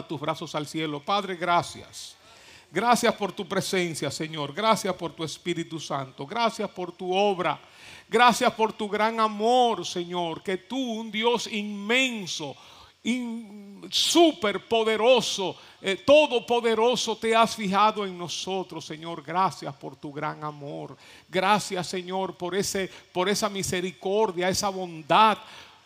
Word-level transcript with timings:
tus 0.00 0.18
brazos 0.18 0.54
al 0.54 0.66
cielo. 0.66 1.00
Padre, 1.00 1.36
gracias. 1.36 2.16
Gracias 2.70 3.14
por 3.14 3.32
tu 3.32 3.46
presencia, 3.46 4.10
Señor. 4.10 4.54
Gracias 4.54 4.94
por 4.94 5.12
tu 5.12 5.22
Espíritu 5.22 5.78
Santo. 5.78 6.26
Gracias 6.26 6.70
por 6.70 6.90
tu 6.90 7.14
obra. 7.14 7.60
Gracias 8.08 8.50
por 8.54 8.72
tu 8.72 8.88
gran 8.88 9.20
amor, 9.20 9.84
Señor. 9.84 10.42
Que 10.42 10.56
tú, 10.56 10.78
un 10.78 11.12
Dios 11.12 11.46
inmenso, 11.48 12.56
súper 13.90 14.66
poderoso, 14.66 15.54
eh, 15.82 15.96
todopoderoso, 15.96 17.16
te 17.16 17.36
has 17.36 17.54
fijado 17.54 18.06
en 18.06 18.16
nosotros, 18.16 18.86
Señor. 18.86 19.22
Gracias 19.22 19.74
por 19.74 19.96
tu 19.96 20.10
gran 20.10 20.42
amor. 20.42 20.96
Gracias, 21.28 21.86
Señor, 21.86 22.36
por, 22.36 22.54
ese, 22.54 22.90
por 23.12 23.28
esa 23.28 23.50
misericordia, 23.50 24.48
esa 24.48 24.70
bondad 24.70 25.36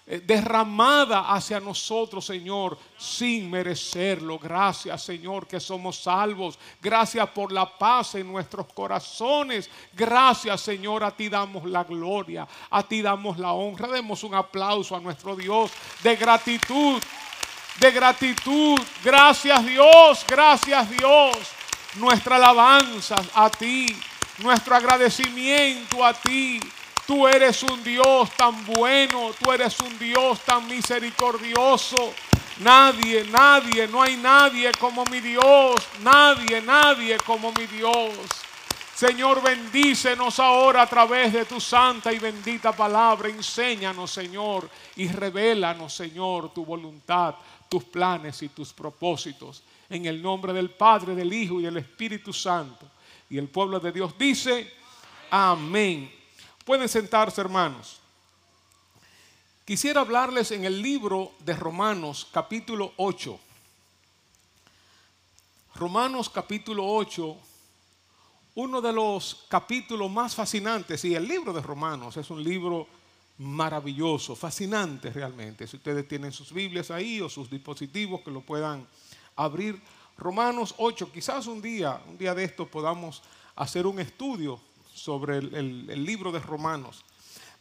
derramada 0.07 1.33
hacia 1.33 1.59
nosotros, 1.59 2.25
Señor, 2.25 2.79
sin 2.97 3.51
merecerlo. 3.51 4.39
Gracias, 4.39 5.03
Señor, 5.03 5.49
que 5.49 5.59
somos 5.59 6.01
salvos. 6.01 6.57
Gracias 6.81 7.29
por 7.31 7.51
la 7.51 7.67
paz 7.77 8.15
en 8.15 8.31
nuestros 8.31 8.73
corazones. 8.73 9.69
Gracias, 9.93 10.61
Señor, 10.61 11.03
a 11.03 11.11
ti 11.11 11.29
damos 11.29 11.65
la 11.65 11.83
gloria, 11.83 12.47
a 12.71 12.85
ti 12.85 13.03
damos 13.03 13.37
la 13.39 13.53
honra. 13.53 13.89
Demos 13.89 14.23
un 14.23 14.37
aplauso 14.37 14.95
a 14.95 15.01
nuestro 15.01 15.35
Dios 15.35 15.73
de 16.05 16.15
gratitud, 16.15 17.03
de 17.81 17.91
gratitud. 17.91 18.79
Gracias, 19.03 19.67
Dios, 19.67 20.25
gracias, 20.29 20.89
Dios. 20.89 21.37
Nuestra 21.97 22.37
alabanza 22.37 23.17
a 23.35 23.51
ti, 23.51 23.87
nuestro 24.39 24.77
agradecimiento 24.77 26.05
a 26.05 26.13
ti. 26.13 26.61
Tú 27.07 27.29
eres 27.29 27.63
un 27.63 27.85
Dios 27.85 28.31
tan 28.37 28.67
bueno, 28.67 29.31
tú 29.41 29.53
eres 29.53 29.79
un 29.81 29.97
Dios 29.97 30.41
tan 30.41 30.67
misericordioso. 30.67 32.13
Nadie, 32.59 33.25
nadie, 33.25 33.87
no 33.87 34.03
hay 34.03 34.17
nadie 34.17 34.73
como 34.73 35.05
mi 35.05 35.21
Dios, 35.21 35.77
nadie, 36.01 36.61
nadie 36.63 37.17
como 37.19 37.53
mi 37.53 37.67
Dios. 37.67 38.13
Señor, 38.97 39.43
bendícenos 39.43 40.41
ahora 40.41 40.83
a 40.83 40.87
través 40.89 41.33
de 41.33 41.45
tu 41.45 41.61
santa 41.61 42.13
y 42.13 42.19
bendita 42.19 42.73
palabra. 42.75 43.29
Enséñanos, 43.29 44.11
Señor, 44.11 44.69
y 44.97 45.07
revélanos, 45.07 45.95
Señor, 45.95 46.53
tu 46.55 46.65
voluntad, 46.65 47.35
tus 47.69 47.85
planes 47.85 48.43
y 48.43 48.49
tus 48.49 48.73
propósitos. 48.73 49.63
En 49.91 50.07
el 50.07 50.21
nombre 50.21 50.53
del 50.55 50.71
Padre, 50.71 51.15
del 51.15 51.33
Hijo 51.33 51.61
y 51.61 51.65
del 51.65 51.77
Espíritu 51.77 52.33
Santo. 52.33 52.89
Y 53.29 53.37
el 53.37 53.49
pueblo 53.49 53.79
de 53.79 53.93
Dios 53.93 54.17
dice, 54.19 54.73
amén. 55.31 56.16
Pueden 56.67 56.89
sentarse, 56.89 57.41
hermanos. 57.41 58.01
Quisiera 59.65 60.01
hablarles 60.01 60.51
en 60.51 60.65
el 60.65 60.83
libro 60.83 61.31
de 61.39 61.55
Romanos 61.55 62.27
capítulo 62.33 62.93
8. 62.97 63.39
Romanos 65.77 66.29
capítulo 66.29 66.85
8, 66.85 67.37
uno 68.57 68.81
de 68.81 68.93
los 68.93 69.45
capítulos 69.49 70.11
más 70.11 70.35
fascinantes, 70.35 71.05
y 71.05 71.15
el 71.15 71.29
libro 71.29 71.53
de 71.53 71.61
Romanos 71.61 72.17
es 72.17 72.31
un 72.31 72.43
libro 72.43 72.89
maravilloso, 73.39 74.35
fascinante 74.35 75.11
realmente. 75.11 75.69
Si 75.69 75.77
ustedes 75.77 76.09
tienen 76.09 76.33
sus 76.33 76.53
Biblias 76.53 76.91
ahí 76.91 77.21
o 77.21 77.29
sus 77.29 77.49
dispositivos 77.49 78.23
que 78.23 78.33
lo 78.33 78.41
puedan 78.41 78.85
abrir. 79.37 79.81
Romanos 80.19 80.75
8, 80.79 81.13
quizás 81.13 81.47
un 81.47 81.63
día, 81.63 82.03
un 82.09 82.19
día 82.19 82.35
de 82.35 82.43
esto 82.43 82.67
podamos 82.67 83.23
hacer 83.55 83.87
un 83.87 84.01
estudio 84.01 84.61
sobre 84.97 85.39
el, 85.39 86.05
libro 86.05 86.33
de 86.33 86.41
Romanos. 86.41 87.05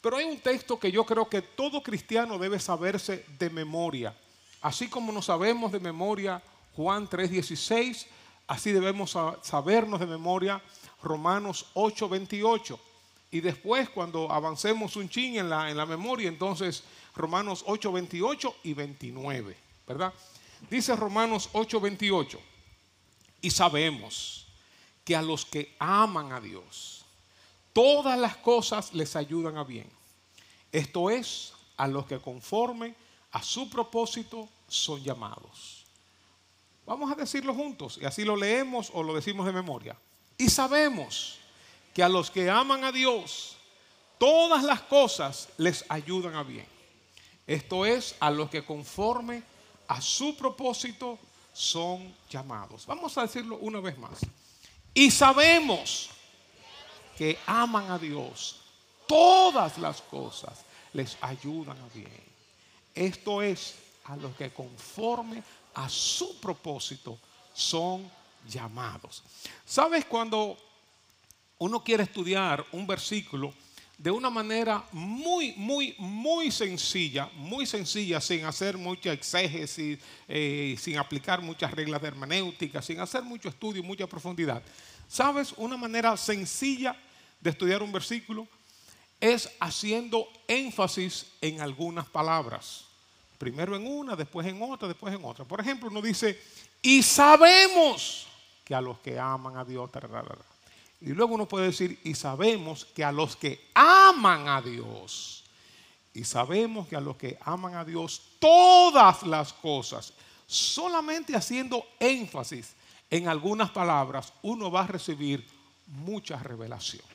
Pero 0.01 0.17
hay 0.17 0.25
un 0.25 0.39
texto 0.39 0.79
que 0.79 0.91
yo 0.91 1.05
creo 1.05 1.27
que 1.27 1.41
todo 1.41 1.83
cristiano 1.83 2.37
debe 2.37 2.59
saberse 2.59 3.25
de 3.37 3.49
memoria. 3.49 4.15
Así 4.61 4.87
como 4.87 5.11
nos 5.11 5.25
sabemos 5.25 5.71
de 5.71 5.79
memoria 5.79 6.41
Juan 6.75 7.07
3:16, 7.07 8.07
así 8.47 8.71
debemos 8.71 9.17
sabernos 9.41 9.99
de 9.99 10.05
memoria 10.05 10.61
Romanos 11.03 11.67
8:28. 11.73 12.79
Y 13.31 13.41
después, 13.41 13.89
cuando 13.89 14.31
avancemos 14.31 14.95
un 14.95 15.09
chin 15.09 15.37
en 15.37 15.49
la, 15.49 15.69
en 15.69 15.75
la 15.75 15.85
memoria, 15.85 16.29
entonces 16.29 16.83
Romanos 17.15 17.65
8:28 17.65 18.55
y 18.63 18.73
29, 18.73 19.57
¿verdad? 19.87 20.13
Dice 20.69 20.95
Romanos 20.95 21.49
8:28, 21.51 22.39
y 23.41 23.51
sabemos 23.51 24.47
que 25.03 25.15
a 25.15 25.21
los 25.21 25.45
que 25.45 25.75
aman 25.79 26.31
a 26.31 26.41
Dios, 26.41 26.94
todas 27.75 28.17
las 28.17 28.37
cosas 28.37 28.93
les 28.93 29.17
ayudan 29.17 29.57
a 29.57 29.65
bien. 29.65 29.89
Esto 30.71 31.09
es, 31.09 31.51
a 31.75 31.89
los 31.89 32.05
que 32.05 32.19
conforme 32.19 32.95
a 33.33 33.43
su 33.43 33.69
propósito 33.69 34.47
son 34.69 35.03
llamados. 35.03 35.85
Vamos 36.85 37.11
a 37.11 37.15
decirlo 37.15 37.53
juntos 37.53 37.99
y 38.01 38.05
así 38.05 38.23
lo 38.23 38.37
leemos 38.37 38.91
o 38.93 39.03
lo 39.03 39.13
decimos 39.13 39.45
de 39.45 39.51
memoria. 39.51 39.97
Y 40.37 40.49
sabemos 40.49 41.37
que 41.93 42.01
a 42.01 42.07
los 42.07 42.31
que 42.31 42.49
aman 42.49 42.85
a 42.85 42.93
Dios, 42.93 43.57
todas 44.17 44.63
las 44.63 44.81
cosas 44.83 45.49
les 45.57 45.83
ayudan 45.89 46.35
a 46.35 46.43
bien. 46.43 46.65
Esto 47.45 47.85
es, 47.85 48.15
a 48.21 48.31
los 48.31 48.49
que 48.49 48.63
conforme 48.63 49.43
a 49.89 49.99
su 49.99 50.37
propósito 50.37 51.19
son 51.51 52.15
llamados. 52.29 52.85
Vamos 52.85 53.17
a 53.17 53.23
decirlo 53.23 53.57
una 53.57 53.81
vez 53.81 53.97
más. 53.97 54.19
Y 54.93 55.11
sabemos 55.11 56.09
que 57.17 57.37
aman 57.45 57.89
a 57.91 57.97
Dios, 57.97 58.61
todas 59.07 59.77
las 59.77 60.01
cosas 60.01 60.65
les 60.93 61.17
ayudan 61.21 61.77
a 61.77 61.87
bien. 61.93 62.23
Esto 62.93 63.41
es 63.41 63.75
a 64.05 64.15
los 64.15 64.35
que 64.35 64.51
conforme 64.51 65.43
a 65.73 65.89
su 65.89 66.39
propósito 66.39 67.17
son 67.53 68.09
llamados. 68.47 69.23
¿Sabes 69.65 70.05
cuando 70.05 70.57
uno 71.57 71.83
quiere 71.83 72.03
estudiar 72.03 72.65
un 72.71 72.85
versículo 72.85 73.53
de 73.97 74.11
una 74.11 74.29
manera 74.29 74.83
muy, 74.91 75.53
muy, 75.53 75.95
muy 75.97 76.51
sencilla, 76.51 77.29
muy 77.35 77.65
sencilla, 77.65 78.19
sin 78.19 78.43
hacer 78.45 78.77
mucha 78.77 79.13
exégesis, 79.13 79.99
eh, 80.27 80.75
sin 80.77 80.97
aplicar 80.97 81.41
muchas 81.41 81.71
reglas 81.71 82.01
de 82.01 82.09
hermenéutica, 82.09 82.81
sin 82.81 82.99
hacer 82.99 83.23
mucho 83.23 83.47
estudio, 83.47 83.83
mucha 83.83 84.05
profundidad? 84.05 84.61
¿Sabes? 85.07 85.53
Una 85.55 85.77
manera 85.77 86.17
sencilla 86.17 86.95
de 87.45 87.51
estudiar 87.51 87.83
un 87.83 87.91
versículo 87.91 88.47
es 89.21 89.51
haciendo 89.59 90.27
énfasis 90.47 91.27
en 91.41 91.61
algunas 91.61 92.07
palabras. 92.07 92.85
Primero 93.37 93.75
en 93.75 93.85
una, 93.85 94.15
después 94.15 94.47
en 94.47 94.59
otra, 94.63 94.87
después 94.87 95.13
en 95.13 95.23
otra. 95.23 95.45
Por 95.45 95.61
ejemplo, 95.61 95.89
uno 95.89 96.01
dice, 96.01 96.41
y 96.81 97.03
sabemos 97.03 98.25
que 98.63 98.73
a 98.73 98.81
los 98.81 98.97
que 98.99 99.19
aman 99.19 99.57
a 99.57 99.63
Dios, 99.63 99.91
y 101.01 101.09
luego 101.09 101.35
uno 101.35 101.47
puede 101.47 101.67
decir, 101.67 101.99
y 102.03 102.15
sabemos 102.15 102.83
que 102.83 103.03
a 103.03 103.11
los 103.11 103.35
que 103.35 103.69
aman 103.75 104.47
a 104.49 104.59
Dios, 104.59 105.43
y 106.15 106.23
sabemos 106.23 106.87
que 106.87 106.95
a 106.95 107.01
los 107.01 107.15
que 107.15 107.37
aman 107.41 107.75
a 107.75 107.85
Dios, 107.85 108.23
todas 108.39 109.21
las 109.21 109.53
cosas, 109.53 110.13
solamente 110.47 111.35
haciendo 111.35 111.85
énfasis 111.99 112.73
en 113.11 113.27
algunas 113.27 113.69
palabras, 113.69 114.33
uno 114.41 114.71
va 114.71 114.85
a 114.85 114.87
recibir 114.87 115.47
mucha 115.85 116.37
revelación. 116.37 117.14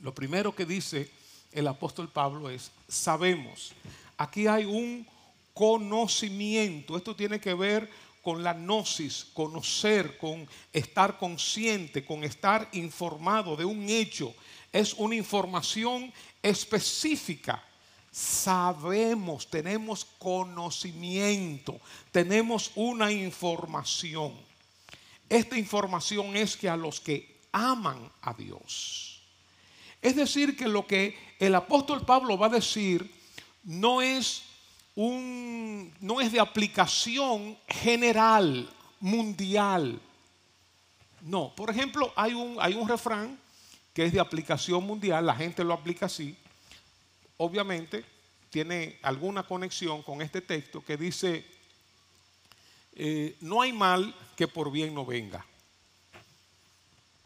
Lo 0.00 0.14
primero 0.14 0.54
que 0.54 0.64
dice 0.64 1.10
el 1.52 1.66
apóstol 1.66 2.08
Pablo 2.08 2.50
es, 2.50 2.70
sabemos, 2.88 3.72
aquí 4.16 4.46
hay 4.46 4.64
un 4.64 5.06
conocimiento, 5.54 6.96
esto 6.96 7.16
tiene 7.16 7.40
que 7.40 7.54
ver 7.54 7.90
con 8.22 8.42
la 8.42 8.52
gnosis, 8.52 9.26
conocer, 9.32 10.18
con 10.18 10.46
estar 10.72 11.18
consciente, 11.18 12.04
con 12.04 12.22
estar 12.22 12.68
informado 12.72 13.56
de 13.56 13.64
un 13.64 13.88
hecho, 13.88 14.34
es 14.72 14.94
una 14.94 15.14
información 15.14 16.12
específica. 16.42 17.64
Sabemos, 18.12 19.48
tenemos 19.48 20.04
conocimiento, 20.04 21.80
tenemos 22.12 22.70
una 22.74 23.10
información. 23.10 24.34
Esta 25.28 25.58
información 25.58 26.36
es 26.36 26.56
que 26.56 26.68
a 26.68 26.76
los 26.76 27.00
que 27.00 27.38
aman 27.52 28.10
a 28.22 28.34
Dios, 28.34 29.17
es 30.00 30.16
decir, 30.16 30.56
que 30.56 30.68
lo 30.68 30.86
que 30.86 31.16
el 31.38 31.54
apóstol 31.54 32.04
Pablo 32.04 32.38
va 32.38 32.46
a 32.46 32.50
decir 32.50 33.10
no 33.64 34.00
es, 34.00 34.42
un, 34.94 35.92
no 36.00 36.20
es 36.20 36.32
de 36.32 36.40
aplicación 36.40 37.58
general, 37.68 38.68
mundial. 39.00 40.00
No, 41.22 41.52
por 41.54 41.70
ejemplo, 41.70 42.12
hay 42.16 42.34
un, 42.34 42.56
hay 42.60 42.74
un 42.74 42.88
refrán 42.88 43.38
que 43.92 44.04
es 44.04 44.12
de 44.12 44.20
aplicación 44.20 44.84
mundial, 44.84 45.26
la 45.26 45.34
gente 45.34 45.64
lo 45.64 45.74
aplica 45.74 46.06
así. 46.06 46.36
Obviamente 47.36 48.04
tiene 48.50 48.98
alguna 49.02 49.42
conexión 49.42 50.02
con 50.02 50.22
este 50.22 50.40
texto 50.40 50.84
que 50.84 50.96
dice, 50.96 51.44
eh, 52.94 53.36
no 53.40 53.60
hay 53.60 53.72
mal 53.72 54.14
que 54.36 54.48
por 54.48 54.70
bien 54.70 54.94
no 54.94 55.04
venga. 55.04 55.44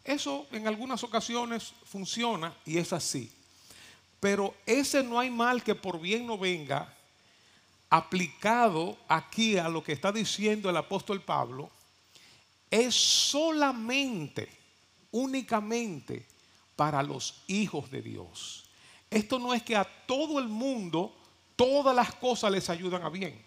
Eso 0.03 0.47
en 0.51 0.67
algunas 0.67 1.03
ocasiones 1.03 1.73
funciona 1.85 2.53
y 2.65 2.77
es 2.77 2.91
así. 2.91 3.31
Pero 4.19 4.53
ese 4.65 5.03
no 5.03 5.19
hay 5.19 5.29
mal 5.29 5.63
que 5.63 5.75
por 5.75 5.99
bien 5.99 6.27
no 6.27 6.37
venga, 6.37 6.93
aplicado 7.89 8.97
aquí 9.07 9.57
a 9.57 9.69
lo 9.69 9.83
que 9.83 9.91
está 9.91 10.11
diciendo 10.11 10.69
el 10.69 10.77
apóstol 10.77 11.21
Pablo, 11.21 11.69
es 12.71 12.95
solamente, 12.95 14.49
únicamente 15.11 16.25
para 16.75 17.03
los 17.03 17.43
hijos 17.47 17.91
de 17.91 18.01
Dios. 18.01 18.65
Esto 19.11 19.37
no 19.37 19.53
es 19.53 19.61
que 19.61 19.75
a 19.75 19.83
todo 19.83 20.39
el 20.39 20.47
mundo 20.47 21.15
todas 21.55 21.95
las 21.95 22.13
cosas 22.15 22.51
les 22.51 22.69
ayudan 22.69 23.03
a 23.03 23.09
bien. 23.09 23.39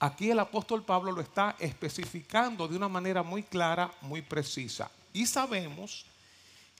Aquí 0.00 0.30
el 0.30 0.38
apóstol 0.38 0.82
Pablo 0.82 1.12
lo 1.12 1.20
está 1.20 1.56
especificando 1.58 2.66
de 2.66 2.76
una 2.76 2.88
manera 2.88 3.22
muy 3.22 3.42
clara, 3.42 3.92
muy 4.00 4.22
precisa. 4.22 4.90
Y 5.12 5.26
sabemos 5.26 6.04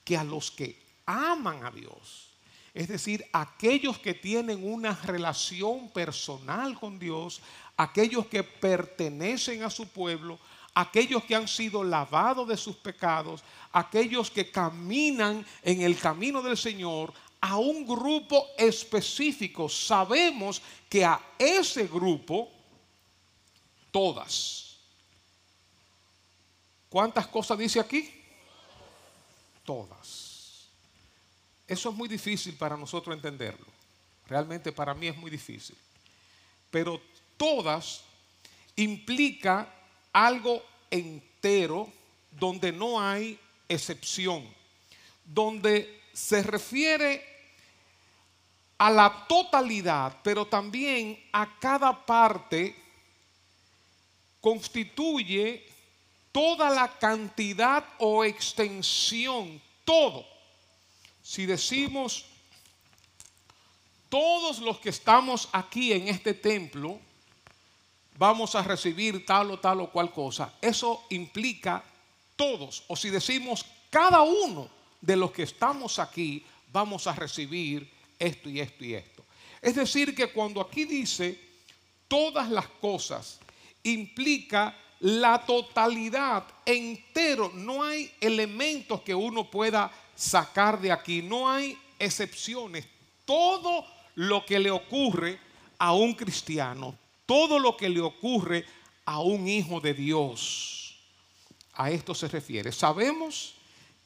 que 0.05 0.17
a 0.17 0.25
los 0.25 0.51
que 0.51 0.81
aman 1.07 1.65
a 1.65 1.71
Dios, 1.71 2.29
es 2.75 2.89
decir, 2.89 3.27
aquellos 3.33 3.99
que 3.99 4.15
tienen 4.15 4.71
una 4.71 4.93
relación 4.95 5.91
personal 5.91 6.79
con 6.79 6.99
Dios, 6.99 7.41
aquellos 7.77 8.27
que 8.27 8.43
pertenecen 8.43 9.63
a 9.63 9.71
su 9.71 9.89
pueblo, 9.89 10.39
aquellos 10.75 11.25
que 11.25 11.35
han 11.35 11.49
sido 11.49 11.83
lavados 11.83 12.47
de 12.47 12.57
sus 12.57 12.77
pecados, 12.77 13.43
aquellos 13.73 14.31
que 14.31 14.51
caminan 14.51 15.45
en 15.63 15.81
el 15.81 15.99
camino 15.99 16.41
del 16.43 16.57
Señor, 16.57 17.13
a 17.41 17.57
un 17.57 17.87
grupo 17.87 18.47
específico. 18.57 19.69
Sabemos 19.69 20.63
que 20.89 21.05
a 21.05 21.21
ese 21.39 21.87
grupo, 21.87 22.49
todas. 23.91 24.77
¿Cuántas 26.89 27.27
cosas 27.27 27.59
dice 27.59 27.81
aquí? 27.81 28.18
Todas. 29.69 30.67
Eso 31.67 31.91
es 31.91 31.95
muy 31.95 32.09
difícil 32.09 32.55
para 32.55 32.75
nosotros 32.75 33.15
entenderlo. 33.15 33.67
Realmente 34.27 34.73
para 34.73 34.95
mí 34.95 35.09
es 35.09 35.17
muy 35.19 35.31
difícil. 35.31 35.77
Pero 36.71 36.99
todas 37.37 38.01
implica 38.77 39.71
algo 40.11 40.65
entero 40.91 41.93
donde 42.31 42.73
no 42.73 42.99
hay 42.99 43.39
excepción, 43.69 44.49
donde 45.23 46.01
se 46.15 46.43
refiere 46.43 47.23
a 48.79 48.89
la 48.89 49.27
totalidad, 49.29 50.17
pero 50.23 50.47
también 50.47 51.23
a 51.31 51.59
cada 51.59 52.07
parte 52.07 52.75
constituye 54.41 55.68
toda 56.39 56.71
la 56.71 56.87
cantidad 56.87 57.85
o 57.99 58.25
extensión, 58.25 59.61
todo 59.85 60.25
si 61.29 61.47
decimos, 61.47 62.27
todos 64.09 64.61
los 64.61 64.79
que 64.79 64.91
estamos 64.91 65.49
aquí 65.51 65.93
en 65.93 66.07
este 66.07 66.35
templo 66.35 67.01
vamos 68.17 68.55
a 68.55 68.63
recibir 68.63 69.27
tal 69.27 69.51
o 69.51 69.59
tal 69.59 69.81
o 69.81 69.91
cual 69.91 70.13
cosa, 70.13 70.55
eso 70.63 71.05
implica 71.11 71.83
todos. 72.37 72.85
O 72.87 72.95
si 72.95 73.11
decimos, 73.11 73.67
cada 73.91 74.23
uno 74.23 74.71
de 75.01 75.17
los 75.17 75.33
que 75.33 75.43
estamos 75.43 75.99
aquí 75.99 76.47
vamos 76.73 77.09
a 77.09 77.15
recibir 77.15 77.91
esto 78.17 78.49
y 78.49 78.61
esto 78.61 78.85
y 78.85 78.95
esto. 78.95 79.25
Es 79.61 79.75
decir, 79.75 80.15
que 80.15 80.29
cuando 80.29 80.61
aquí 80.61 80.85
dice 80.85 81.37
todas 82.07 82.49
las 82.49 82.69
cosas, 82.81 83.41
implica 83.83 84.75
la 85.01 85.45
totalidad 85.45 86.45
entero. 86.65 87.51
No 87.55 87.83
hay 87.83 88.13
elementos 88.21 89.03
que 89.03 89.15
uno 89.15 89.51
pueda 89.51 89.91
sacar 90.15 90.81
de 90.81 90.93
aquí. 90.93 91.23
No 91.23 91.49
hay 91.49 91.79
excepciones. 91.99 92.87
Todo 93.25 93.85
lo 94.15 94.45
que 94.45 94.59
le 94.59 94.71
ocurre 94.71 95.39
a 95.79 95.93
un 95.93 96.15
cristiano, 96.15 96.97
todo 97.27 97.59
lo 97.59 97.77
que 97.77 97.89
le 97.89 98.01
ocurre 98.01 98.65
a 99.05 99.21
un 99.21 99.49
hijo 99.49 99.81
de 99.81 99.95
Dios, 99.95 100.99
a 101.75 101.91
esto 101.91 102.15
se 102.15 102.27
refiere. 102.29 102.73
Sabemos 102.73 103.55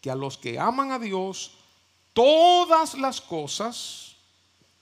que 0.00 0.10
a 0.10 0.14
los 0.14 0.36
que 0.36 0.58
aman 0.58 0.92
a 0.92 0.98
Dios, 0.98 1.52
todas 2.12 2.94
las 2.94 3.20
cosas, 3.20 4.16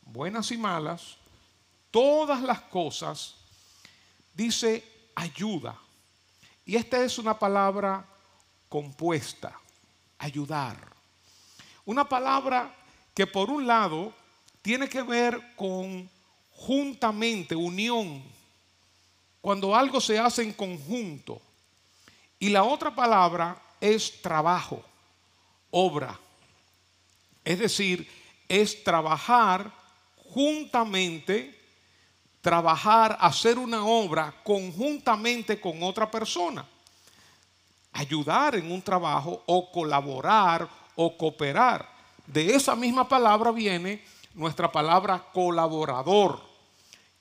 buenas 0.03 0.51
y 0.51 0.57
malas, 0.57 1.17
todas 1.91 2.43
las 2.43 2.61
cosas, 2.63 3.37
dice 4.35 4.85
ayuda. 5.15 5.79
Y 6.71 6.77
esta 6.77 7.03
es 7.03 7.19
una 7.19 7.37
palabra 7.37 8.07
compuesta, 8.69 9.59
ayudar. 10.19 10.77
Una 11.85 12.09
palabra 12.09 12.73
que 13.13 13.27
por 13.27 13.51
un 13.51 13.67
lado 13.67 14.15
tiene 14.63 14.89
que 14.89 15.03
ver 15.03 15.57
con 15.57 16.09
juntamente, 16.53 17.57
unión, 17.57 18.23
cuando 19.41 19.75
algo 19.75 20.01
se 20.01 20.21
hace 20.21 20.45
en 20.45 20.53
conjunto. 20.53 21.43
Y 22.39 22.51
la 22.51 22.63
otra 22.63 22.95
palabra 22.95 23.61
es 23.81 24.23
trabajo, 24.23 24.81
obra. 25.73 26.21
Es 27.45 27.59
decir, 27.59 28.09
es 28.49 28.85
trabajar 28.85 29.75
juntamente, 30.33 31.60
trabajar, 32.41 33.17
hacer 33.21 33.59
una 33.59 33.85
obra 33.85 34.35
conjuntamente 34.43 35.61
con 35.61 35.83
otra 35.83 36.11
persona. 36.11 36.65
Ayudar 37.93 38.55
en 38.55 38.71
un 38.71 38.83
trabajo 38.83 39.43
o 39.47 39.71
colaborar 39.71 40.69
o 40.95 41.17
cooperar. 41.17 41.89
De 42.27 42.55
esa 42.55 42.77
misma 42.77 43.09
palabra 43.09 43.51
viene 43.51 44.03
nuestra 44.35 44.71
palabra 44.71 45.25
colaborador, 45.33 46.41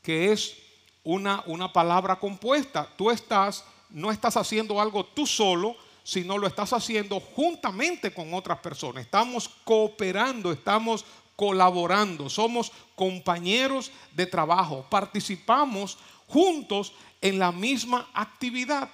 que 0.01 0.31
es 0.31 0.55
una, 1.03 1.43
una 1.47 1.73
palabra 1.73 2.17
compuesta. 2.17 2.87
Tú 2.95 3.09
estás, 3.09 3.65
no 3.89 4.11
estás 4.11 4.37
haciendo 4.37 4.79
algo 4.79 5.03
tú 5.03 5.25
solo, 5.25 5.75
sino 6.03 6.37
lo 6.37 6.47
estás 6.47 6.73
haciendo 6.73 7.19
juntamente 7.19 8.13
con 8.13 8.33
otras 8.33 8.59
personas. 8.59 9.03
Estamos 9.03 9.49
cooperando, 9.63 10.51
estamos 10.51 11.05
colaborando, 11.39 12.29
somos 12.29 12.69
compañeros 12.95 13.93
de 14.11 14.25
trabajo, 14.25 14.85
participamos 14.89 15.97
juntos 16.27 16.91
en 17.21 17.39
la 17.39 17.53
misma 17.53 18.09
actividad. 18.13 18.89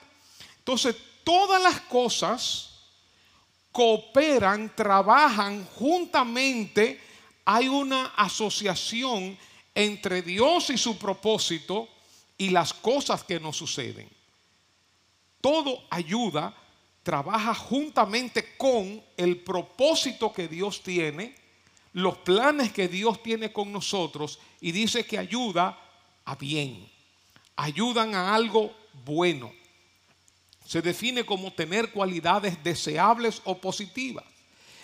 Entonces, 0.60 0.96
todas 1.24 1.60
las 1.60 1.82
cosas 1.82 2.70
cooperan, 3.72 4.72
trabajan 4.76 5.66
juntamente, 5.74 7.02
hay 7.46 7.68
una 7.68 8.14
asociación 8.16 9.36
entre 9.74 10.22
Dios 10.22 10.70
y 10.70 10.78
su 10.78 11.00
propósito 11.00 11.90
y 12.38 12.52
las 12.52 12.76
cosas 12.76 13.24
que 13.24 13.40
nos 13.40 13.58
suceden. 13.58 14.08
Todo 15.42 15.82
ayuda, 15.90 16.56
trabaja 17.02 17.56
juntamente 17.56 18.56
con 18.56 19.04
el 19.18 19.38
propósito 19.40 20.32
que 20.32 20.48
Dios 20.48 20.84
tiene, 20.84 21.45
los 21.96 22.18
planes 22.20 22.72
que 22.72 22.88
Dios 22.88 23.22
tiene 23.24 23.52
con 23.52 23.72
nosotros 23.72 24.40
y 24.62 24.72
dice 24.72 25.06
que 25.06 25.18
ayuda 25.18 25.78
a 26.24 26.36
bien, 26.36 26.90
ayudan 27.56 28.16
a 28.16 28.34
algo 28.34 28.74
bueno 29.04 29.52
se 30.66 30.82
define 30.82 31.24
como 31.24 31.54
tener 31.54 31.92
cualidades 31.92 32.62
deseables 32.64 33.40
o 33.46 33.58
positivas, 33.58 34.26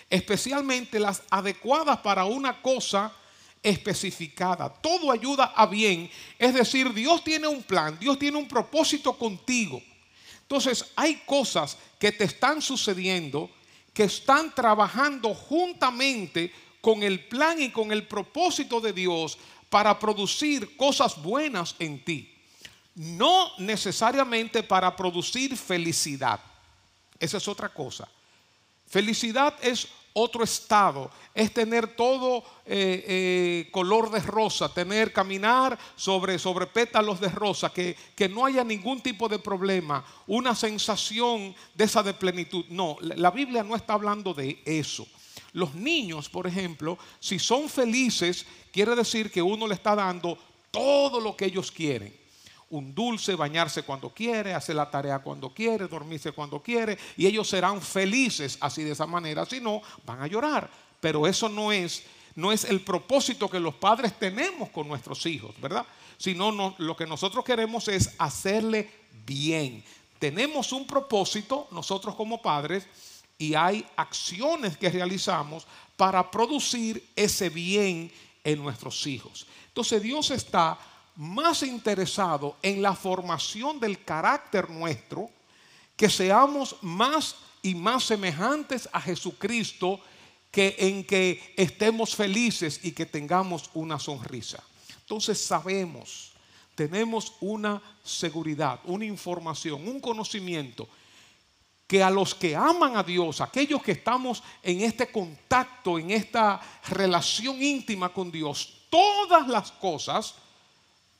especialmente 0.08 1.00
las 1.00 1.22
adecuadas 1.28 1.98
para 1.98 2.24
una 2.24 2.62
cosa 2.62 3.12
especificada. 3.62 4.72
Todo 4.72 5.10
ayuda 5.10 5.52
a 5.56 5.66
bien, 5.66 6.08
es 6.38 6.54
decir, 6.54 6.92
Dios 6.94 7.24
tiene 7.24 7.48
un 7.48 7.62
plan, 7.62 7.98
Dios 7.98 8.18
tiene 8.18 8.38
un 8.38 8.46
propósito 8.46 9.18
contigo. 9.18 9.82
Entonces 10.42 10.92
hay 10.94 11.16
cosas 11.26 11.76
que 11.98 12.12
te 12.12 12.24
están 12.24 12.62
sucediendo 12.62 13.50
que 13.92 14.04
están 14.04 14.54
trabajando 14.54 15.34
juntamente 15.34 16.52
con 16.82 17.02
el 17.02 17.26
plan 17.26 17.62
y 17.62 17.70
con 17.70 17.92
el 17.92 18.06
propósito 18.06 18.78
de 18.82 18.92
Dios 18.92 19.38
para 19.70 19.98
producir 19.98 20.76
cosas 20.76 21.22
buenas 21.22 21.74
en 21.78 22.04
ti 22.04 22.32
no 22.94 23.52
necesariamente 23.58 24.62
para 24.62 24.94
producir 24.94 25.56
felicidad. 25.56 26.40
Esa 27.18 27.38
es 27.38 27.48
otra 27.48 27.68
cosa. 27.68 28.08
Felicidad 28.86 29.54
es 29.62 29.88
otro 30.14 30.44
estado, 30.44 31.10
es 31.34 31.54
tener 31.54 31.96
todo 31.96 32.44
eh, 32.66 33.04
eh, 33.08 33.68
color 33.72 34.10
de 34.10 34.20
rosa, 34.20 34.68
tener, 34.68 35.10
caminar 35.10 35.78
sobre, 35.96 36.38
sobre 36.38 36.66
pétalos 36.66 37.18
de 37.18 37.30
rosa, 37.30 37.72
que, 37.72 37.96
que, 38.14 38.28
no 38.28 38.44
haya 38.44 38.62
ningún 38.62 39.00
tipo 39.00 39.26
de 39.26 39.38
problema, 39.38 40.04
una 40.26 40.54
sensación 40.54 41.54
de 41.74 41.84
esa 41.84 42.02
de 42.02 42.12
plenitud. 42.12 42.66
No, 42.68 42.98
la 43.00 43.30
Biblia 43.30 43.62
no 43.62 43.74
está 43.74 43.94
hablando 43.94 44.34
de 44.34 44.60
eso. 44.66 45.06
Los 45.52 45.74
niños, 45.74 46.28
por 46.28 46.46
ejemplo, 46.46 46.98
si 47.20 47.38
son 47.38 47.68
felices, 47.68 48.46
quiere 48.72 48.94
decir 48.94 49.30
que 49.30 49.42
uno 49.42 49.66
le 49.66 49.74
está 49.74 49.94
dando 49.94 50.38
todo 50.70 51.20
lo 51.20 51.36
que 51.36 51.46
ellos 51.46 51.70
quieren 51.70 52.22
un 52.70 52.94
dulce, 52.94 53.34
bañarse 53.34 53.82
cuando 53.82 54.08
quiere, 54.08 54.54
hacer 54.54 54.74
la 54.74 54.90
tarea 54.90 55.18
cuando 55.18 55.52
quiere, 55.52 55.88
dormirse 55.88 56.32
cuando 56.32 56.62
quiere, 56.62 56.96
y 57.18 57.26
ellos 57.26 57.46
serán 57.46 57.82
felices 57.82 58.56
así 58.62 58.82
de 58.82 58.92
esa 58.92 59.04
manera, 59.04 59.44
si 59.44 59.60
no, 59.60 59.82
van 60.06 60.22
a 60.22 60.26
llorar. 60.26 60.70
Pero 60.98 61.26
eso 61.26 61.50
no 61.50 61.70
es, 61.70 62.02
no 62.34 62.50
es 62.50 62.64
el 62.64 62.80
propósito 62.80 63.50
que 63.50 63.60
los 63.60 63.74
padres 63.74 64.18
tenemos 64.18 64.70
con 64.70 64.88
nuestros 64.88 65.26
hijos, 65.26 65.54
¿verdad? 65.60 65.84
sino 66.22 66.52
no, 66.52 66.76
lo 66.78 66.96
que 66.96 67.04
nosotros 67.04 67.44
queremos 67.44 67.88
es 67.88 68.14
hacerle 68.16 68.88
bien. 69.26 69.82
Tenemos 70.20 70.70
un 70.70 70.86
propósito 70.86 71.66
nosotros 71.72 72.14
como 72.14 72.40
padres 72.40 72.86
y 73.42 73.56
hay 73.56 73.84
acciones 73.96 74.76
que 74.76 74.88
realizamos 74.88 75.66
para 75.96 76.30
producir 76.30 77.08
ese 77.16 77.50
bien 77.50 78.12
en 78.44 78.62
nuestros 78.62 79.04
hijos. 79.08 79.48
Entonces 79.66 80.00
Dios 80.00 80.30
está 80.30 80.78
más 81.16 81.64
interesado 81.64 82.56
en 82.62 82.80
la 82.80 82.94
formación 82.94 83.80
del 83.80 84.04
carácter 84.04 84.70
nuestro, 84.70 85.28
que 85.96 86.08
seamos 86.08 86.76
más 86.82 87.34
y 87.62 87.74
más 87.74 88.04
semejantes 88.04 88.88
a 88.92 89.00
Jesucristo 89.00 89.98
que 90.52 90.76
en 90.78 91.02
que 91.02 91.52
estemos 91.56 92.14
felices 92.14 92.78
y 92.84 92.92
que 92.92 93.06
tengamos 93.06 93.70
una 93.74 93.98
sonrisa. 93.98 94.62
Entonces 95.00 95.44
sabemos, 95.44 96.30
tenemos 96.76 97.32
una 97.40 97.82
seguridad, 98.04 98.78
una 98.84 99.04
información, 99.04 99.88
un 99.88 99.98
conocimiento 99.98 100.88
que 101.86 102.02
a 102.02 102.10
los 102.10 102.34
que 102.34 102.56
aman 102.56 102.96
a 102.96 103.02
Dios, 103.02 103.40
aquellos 103.40 103.82
que 103.82 103.92
estamos 103.92 104.42
en 104.62 104.80
este 104.80 105.10
contacto, 105.10 105.98
en 105.98 106.10
esta 106.10 106.60
relación 106.88 107.62
íntima 107.62 108.08
con 108.12 108.30
Dios, 108.30 108.86
todas 108.88 109.46
las 109.48 109.72
cosas, 109.72 110.34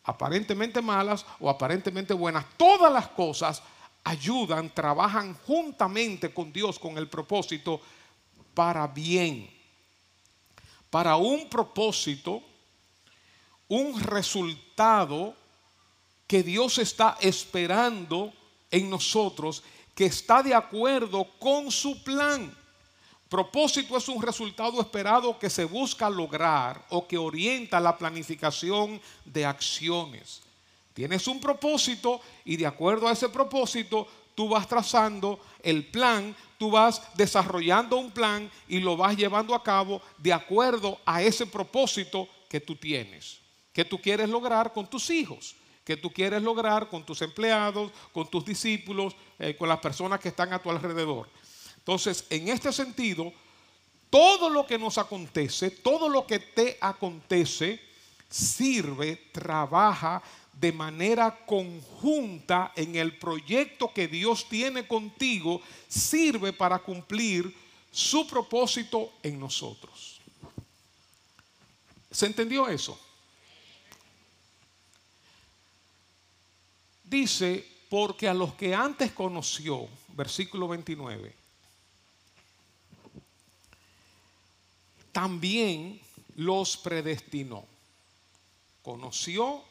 aparentemente 0.05 0.81
malas 0.81 1.25
o 1.41 1.49
aparentemente 1.49 2.15
buenas, 2.15 2.47
todas 2.57 2.93
las 2.93 3.09
cosas 3.09 3.63
ayudan, 4.05 4.73
trabajan 4.75 5.35
juntamente 5.47 6.33
con 6.33 6.53
Dios 6.53 6.79
con 6.79 6.99
el 6.99 7.09
propósito 7.09 7.81
para 8.55 8.87
bien, 8.87 9.49
para 10.91 11.17
un 11.17 11.49
propósito, 11.49 12.43
un 13.69 14.01
resultado 14.01 15.35
que 16.27 16.43
Dios 16.43 16.79
está 16.79 17.17
esperando 17.21 18.33
en 18.71 18.91
nosotros, 18.91 19.63
que 19.95 20.07
está 20.07 20.43
de 20.43 20.55
acuerdo 20.55 21.25
con 21.39 21.71
su 21.71 22.03
plan. 22.03 22.55
Propósito 23.29 23.97
es 23.97 24.09
un 24.09 24.21
resultado 24.21 24.81
esperado 24.81 25.39
que 25.39 25.49
se 25.49 25.65
busca 25.65 26.11
lograr 26.11 26.85
o 26.91 27.07
que 27.07 27.17
orienta 27.17 27.81
la 27.81 27.97
planificación 27.97 29.01
de 29.25 29.47
acciones. 29.47 30.43
Tienes 30.93 31.27
un 31.27 31.41
propósito 31.41 32.21
y 32.45 32.57
de 32.57 32.67
acuerdo 32.67 33.09
a 33.09 33.13
ese 33.13 33.31
propósito 33.31 34.07
tú 34.35 34.49
vas 34.49 34.69
trazando 34.69 35.41
el 35.63 35.87
plan, 35.87 36.37
tú 36.59 36.71
vas 36.71 37.03
desarrollando 37.15 37.97
un 37.97 38.11
plan 38.11 38.51
y 38.69 38.81
lo 38.81 38.97
vas 38.97 39.17
llevando 39.17 39.55
a 39.55 39.63
cabo 39.63 40.03
de 40.19 40.33
acuerdo 40.33 40.99
a 41.05 41.23
ese 41.23 41.47
propósito 41.47 42.29
que 42.49 42.61
tú 42.61 42.77
tienes, 42.77 43.39
que 43.73 43.85
tú 43.85 43.99
quieres 43.99 44.29
lograr 44.29 44.73
con 44.73 44.87
tus 44.87 45.09
hijos, 45.09 45.55
que 45.85 45.97
tú 45.97 46.13
quieres 46.13 46.43
lograr 46.43 46.89
con 46.89 47.05
tus 47.05 47.23
empleados, 47.23 47.91
con 48.13 48.31
tus 48.31 48.45
discípulos, 48.45 49.15
eh, 49.39 49.57
con 49.57 49.69
las 49.69 49.79
personas 49.79 50.21
que 50.21 50.29
están 50.29 50.53
a 50.53 50.63
tu 50.63 50.71
alrededor. 50.71 51.29
Entonces, 51.77 52.25
en 52.31 52.49
este 52.49 52.73
sentido, 52.73 53.33
todo 54.09 54.49
lo 54.49 54.67
que 54.67 54.79
nos 54.79 54.99
acontece, 54.99 55.71
todo 55.71 56.09
lo 56.09 56.27
que 56.27 56.39
te 56.39 56.79
acontece, 56.81 57.81
sirve, 58.29 59.17
trabaja, 59.33 60.23
de 60.53 60.73
manera 60.73 61.45
conjunta 61.47 62.73
en 62.77 62.95
el 62.95 63.19
proyecto 63.19 63.93
que 63.93 64.07
Dios 64.07 64.49
tiene 64.49 64.87
contigo, 64.87 65.61
sirve 65.89 66.53
para 66.53 66.79
cumplir 66.79 67.53
su 67.91 68.27
propósito 68.27 69.13
en 69.23 69.41
nosotros. 69.41 70.21
¿Se 72.11 72.27
entendió 72.27 72.69
eso? 72.69 72.99
Dice, 77.13 77.63
porque 77.91 78.27
a 78.27 78.33
los 78.33 78.55
que 78.55 78.75
antes 78.75 79.13
conoció, 79.13 79.87
versículo 80.17 80.67
29, 80.67 81.35
también 85.13 86.01
los 86.37 86.79
predestinó. 86.79 87.67
Conoció 88.81 89.63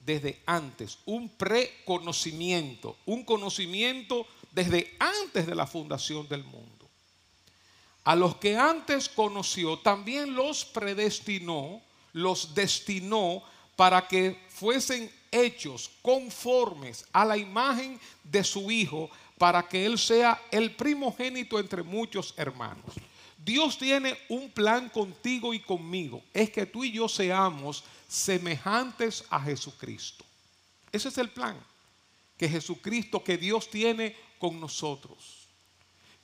desde 0.00 0.40
antes, 0.46 0.96
un 1.04 1.28
preconocimiento, 1.28 2.96
un 3.04 3.24
conocimiento 3.24 4.26
desde 4.52 4.96
antes 4.98 5.46
de 5.46 5.54
la 5.54 5.66
fundación 5.66 6.26
del 6.28 6.44
mundo. 6.44 6.88
A 8.04 8.16
los 8.16 8.36
que 8.36 8.56
antes 8.56 9.10
conoció, 9.10 9.80
también 9.80 10.34
los 10.34 10.64
predestinó, 10.64 11.82
los 12.14 12.54
destinó 12.54 13.42
para 13.76 14.08
que 14.08 14.42
fuesen 14.48 15.12
hechos 15.44 15.90
conformes 16.02 17.06
a 17.12 17.24
la 17.24 17.36
imagen 17.36 18.00
de 18.24 18.42
su 18.42 18.70
Hijo, 18.70 19.10
para 19.38 19.68
que 19.68 19.84
Él 19.84 19.98
sea 19.98 20.40
el 20.50 20.74
primogénito 20.74 21.58
entre 21.58 21.82
muchos 21.82 22.34
hermanos. 22.36 22.94
Dios 23.44 23.78
tiene 23.78 24.18
un 24.28 24.50
plan 24.50 24.88
contigo 24.88 25.54
y 25.54 25.60
conmigo. 25.60 26.22
Es 26.32 26.50
que 26.50 26.66
tú 26.66 26.84
y 26.84 26.90
yo 26.90 27.08
seamos 27.08 27.84
semejantes 28.08 29.24
a 29.30 29.40
Jesucristo. 29.40 30.24
Ese 30.90 31.08
es 31.08 31.18
el 31.18 31.30
plan 31.30 31.56
que 32.36 32.48
Jesucristo, 32.48 33.22
que 33.22 33.36
Dios 33.36 33.70
tiene 33.70 34.16
con 34.38 34.60
nosotros. 34.60 35.46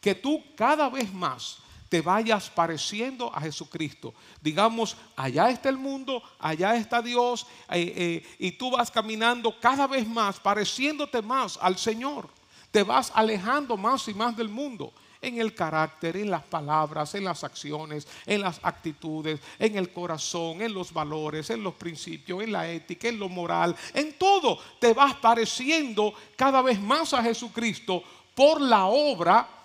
Que 0.00 0.14
tú 0.14 0.42
cada 0.56 0.88
vez 0.88 1.12
más 1.12 1.58
te 1.92 2.00
vayas 2.00 2.48
pareciendo 2.48 3.30
a 3.34 3.42
Jesucristo. 3.42 4.14
Digamos, 4.40 4.96
allá 5.14 5.50
está 5.50 5.68
el 5.68 5.76
mundo, 5.76 6.22
allá 6.38 6.74
está 6.74 7.02
Dios, 7.02 7.46
eh, 7.68 7.92
eh, 7.94 8.36
y 8.38 8.52
tú 8.52 8.70
vas 8.70 8.90
caminando 8.90 9.54
cada 9.60 9.86
vez 9.86 10.08
más, 10.08 10.40
pareciéndote 10.40 11.20
más 11.20 11.58
al 11.60 11.76
Señor. 11.76 12.30
Te 12.70 12.82
vas 12.82 13.12
alejando 13.14 13.76
más 13.76 14.08
y 14.08 14.14
más 14.14 14.34
del 14.34 14.48
mundo 14.48 14.94
en 15.20 15.38
el 15.38 15.54
carácter, 15.54 16.16
en 16.16 16.30
las 16.30 16.44
palabras, 16.44 17.14
en 17.14 17.24
las 17.24 17.44
acciones, 17.44 18.08
en 18.24 18.40
las 18.40 18.58
actitudes, 18.62 19.38
en 19.58 19.76
el 19.76 19.92
corazón, 19.92 20.62
en 20.62 20.72
los 20.72 20.94
valores, 20.94 21.50
en 21.50 21.62
los 21.62 21.74
principios, 21.74 22.42
en 22.42 22.52
la 22.52 22.70
ética, 22.70 23.08
en 23.08 23.18
lo 23.18 23.28
moral, 23.28 23.76
en 23.92 24.16
todo. 24.16 24.58
Te 24.80 24.94
vas 24.94 25.14
pareciendo 25.16 26.14
cada 26.36 26.62
vez 26.62 26.80
más 26.80 27.12
a 27.12 27.22
Jesucristo 27.22 28.02
por 28.34 28.62
la 28.62 28.86
obra 28.86 29.61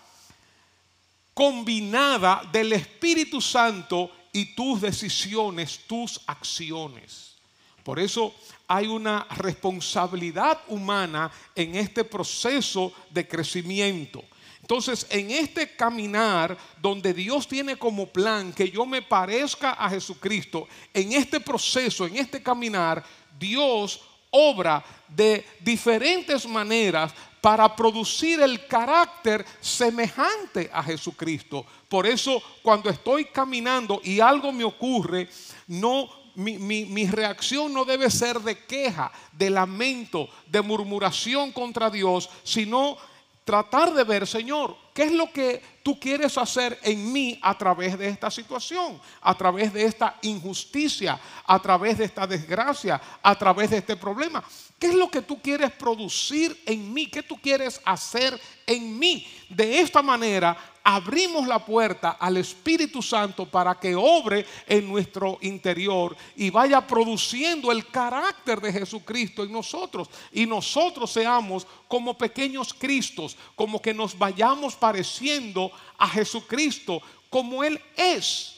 combinada 1.38 2.42
del 2.52 2.74
Espíritu 2.74 3.40
Santo 3.40 4.10
y 4.34 4.56
tus 4.56 4.82
decisiones, 4.82 5.82
tus 5.86 6.20
acciones. 6.26 7.36
Por 7.84 8.00
eso 8.00 8.34
hay 8.68 8.88
una 8.88 9.28
responsabilidad 9.38 10.62
humana 10.68 11.30
en 11.54 11.76
este 11.76 12.04
proceso 12.04 12.92
de 13.12 13.28
crecimiento. 13.28 14.24
Entonces, 14.62 15.06
en 15.12 15.30
este 15.30 15.76
caminar 15.76 16.58
donde 16.82 17.14
Dios 17.14 17.48
tiene 17.48 17.78
como 17.78 18.08
plan 18.08 18.52
que 18.52 18.72
yo 18.72 18.88
me 18.88 19.04
parezca 19.04 19.74
a 19.74 19.92
Jesucristo, 19.92 20.68
en 20.92 21.14
este 21.14 21.40
proceso, 21.40 22.08
en 22.08 22.18
este 22.18 22.42
caminar, 22.42 23.06
Dios 23.38 24.02
obra 24.32 24.84
de 25.08 25.46
diferentes 25.60 26.48
maneras 26.48 27.14
para 27.42 27.76
producir 27.76 28.42
el 28.42 28.68
carácter 28.68 29.46
semejante 29.62 30.70
a 30.74 30.84
Jesucristo. 30.84 31.66
Por 31.88 32.06
eso 32.06 32.42
cuando 32.62 32.90
estoy 32.90 33.26
caminando 33.26 34.02
y 34.04 34.20
algo 34.20 34.52
me 34.52 34.64
ocurre, 34.64 35.30
no 35.68 36.10
mi, 36.38 36.58
mi, 36.60 37.08
reacción 37.08 37.74
no 37.74 37.84
debe 37.84 38.12
ser 38.12 38.40
de 38.42 38.64
queja, 38.66 39.12
de 39.32 39.50
lamento, 39.50 40.30
de 40.46 40.62
murmuración 40.62 41.52
contra 41.52 41.90
Dios, 41.90 42.30
sino 42.44 42.96
tratar 43.44 43.92
de 43.94 44.04
ver, 44.04 44.28
Señor, 44.28 44.78
¿qué 44.98 45.04
es 45.04 45.12
lo 45.12 45.32
que 45.32 45.62
tú 45.84 46.00
quieres 46.00 46.36
hacer 46.40 46.80
en 46.82 47.14
mí 47.14 47.38
a 47.44 47.56
través 47.56 48.00
de 48.00 48.10
esta 48.10 48.32
situación, 48.32 49.00
a 49.22 49.38
través 49.38 49.72
de 49.72 49.86
esta 49.86 50.18
injusticia, 50.24 51.20
a 51.46 51.60
través 51.62 52.00
de 52.00 52.06
esta 52.06 52.26
desgracia, 52.26 53.00
a 53.22 53.36
través 53.36 53.70
de 53.70 53.78
este 53.78 53.96
problema? 53.96 54.44
¿Qué 54.80 54.88
es 54.88 54.96
lo 54.96 55.08
que 55.12 55.22
tú 55.22 55.40
quieres 55.40 55.72
producir 55.74 56.64
en 56.66 56.92
mí? 56.92 57.06
¿Qué 57.06 57.22
tú 57.22 57.40
quieres 57.40 57.80
hacer 57.86 58.42
en 58.66 58.98
mí? 58.98 59.28
De 59.50 59.82
esta 59.82 60.02
manera 60.02 60.58
abrimos 60.90 61.46
la 61.46 61.60
puerta 61.60 62.12
al 62.12 62.38
Espíritu 62.38 63.02
Santo 63.02 63.46
para 63.46 63.78
que 63.78 63.94
obre 63.94 64.46
en 64.66 64.88
nuestro 64.88 65.38
interior 65.42 66.16
y 66.38 66.50
vaya 66.50 66.80
produciendo 66.88 67.74
el 67.74 67.88
carácter 67.88 68.62
de 68.62 68.72
Jesucristo 68.72 69.44
en 69.44 69.52
nosotros 69.52 70.10
y 70.32 70.46
nosotros 70.46 71.12
seamos 71.12 71.68
como 71.90 72.18
pequeños 72.18 72.74
Cristos, 72.74 73.36
como 73.54 73.82
que 73.82 73.94
nos 73.94 74.18
vayamos 74.18 74.78
pareciendo 74.78 75.72
a 75.98 76.08
Jesucristo 76.08 77.02
como 77.30 77.66
Él 77.66 77.82
es 77.98 78.58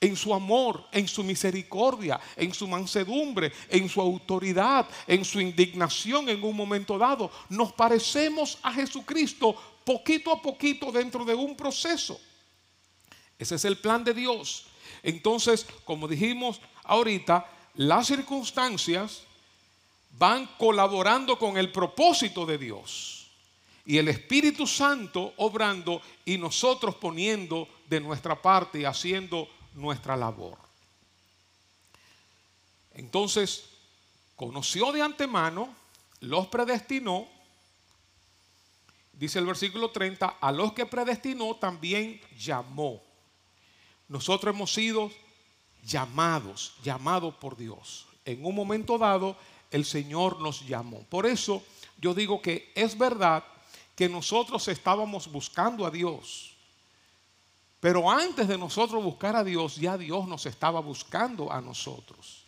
en 0.00 0.16
su 0.16 0.32
amor, 0.34 0.84
en 0.92 1.06
su 1.06 1.22
misericordia, 1.22 2.18
en 2.36 2.54
su 2.54 2.66
mansedumbre, 2.66 3.52
en 3.68 3.88
su 3.88 4.00
autoridad, 4.00 4.88
en 5.06 5.24
su 5.24 5.40
indignación 5.40 6.28
en 6.28 6.42
un 6.42 6.56
momento 6.56 6.96
dado. 6.96 7.30
Nos 7.50 7.72
parecemos 7.72 8.58
a 8.62 8.72
Jesucristo 8.72 9.54
poquito 9.84 10.32
a 10.32 10.40
poquito 10.40 10.92
dentro 10.92 11.24
de 11.24 11.34
un 11.34 11.56
proceso. 11.56 12.20
Ese 13.38 13.54
es 13.54 13.64
el 13.64 13.78
plan 13.78 14.04
de 14.04 14.14
Dios. 14.14 14.66
Entonces, 15.02 15.66
como 15.84 16.06
dijimos 16.06 16.60
ahorita, 16.84 17.46
las 17.74 18.06
circunstancias 18.06 19.22
van 20.18 20.46
colaborando 20.58 21.38
con 21.38 21.56
el 21.56 21.72
propósito 21.72 22.44
de 22.44 22.58
Dios. 22.58 23.28
Y 23.86 23.96
el 23.96 24.08
Espíritu 24.08 24.66
Santo 24.66 25.32
obrando 25.38 26.02
y 26.24 26.36
nosotros 26.36 26.96
poniendo 26.96 27.68
de 27.88 28.00
nuestra 28.00 28.40
parte 28.40 28.80
y 28.80 28.84
haciendo 28.84 29.48
nuestra 29.74 30.16
labor. 30.16 30.58
Entonces, 32.92 33.64
conoció 34.36 34.92
de 34.92 35.02
antemano, 35.02 35.74
los 36.20 36.46
predestinó, 36.48 37.26
dice 39.20 39.38
el 39.38 39.44
versículo 39.44 39.90
30, 39.90 40.38
a 40.40 40.50
los 40.50 40.72
que 40.72 40.86
predestinó 40.86 41.54
también 41.56 42.18
llamó. 42.38 43.02
Nosotros 44.08 44.54
hemos 44.54 44.72
sido 44.72 45.10
llamados, 45.84 46.74
llamados 46.82 47.34
por 47.34 47.54
Dios. 47.54 48.06
En 48.24 48.42
un 48.44 48.54
momento 48.54 48.96
dado, 48.96 49.36
el 49.70 49.84
Señor 49.84 50.40
nos 50.40 50.66
llamó. 50.66 51.04
Por 51.04 51.26
eso 51.26 51.62
yo 51.98 52.14
digo 52.14 52.40
que 52.40 52.72
es 52.74 52.96
verdad 52.96 53.44
que 53.94 54.08
nosotros 54.08 54.66
estábamos 54.68 55.30
buscando 55.30 55.84
a 55.84 55.90
Dios. 55.90 56.56
Pero 57.78 58.10
antes 58.10 58.48
de 58.48 58.56
nosotros 58.56 59.04
buscar 59.04 59.36
a 59.36 59.44
Dios, 59.44 59.76
ya 59.76 59.98
Dios 59.98 60.26
nos 60.26 60.46
estaba 60.46 60.80
buscando 60.80 61.52
a 61.52 61.60
nosotros. 61.60 62.44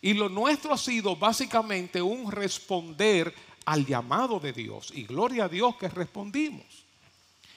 Y 0.00 0.14
lo 0.14 0.30
nuestro 0.30 0.72
ha 0.72 0.78
sido 0.78 1.16
básicamente 1.16 2.00
un 2.00 2.32
responder 2.32 3.34
al 3.68 3.84
llamado 3.84 4.40
de 4.40 4.52
Dios. 4.52 4.92
Y 4.94 5.04
gloria 5.04 5.44
a 5.44 5.48
Dios 5.48 5.76
que 5.76 5.88
respondimos. 5.88 6.64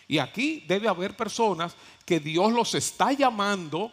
Y 0.10 0.20
aquí 0.20 0.66
debe 0.68 0.90
haber 0.90 1.16
personas 1.16 1.74
que 2.06 2.20
Dios 2.20 2.52
los 2.52 2.76
está 2.76 3.14
llamando 3.14 3.92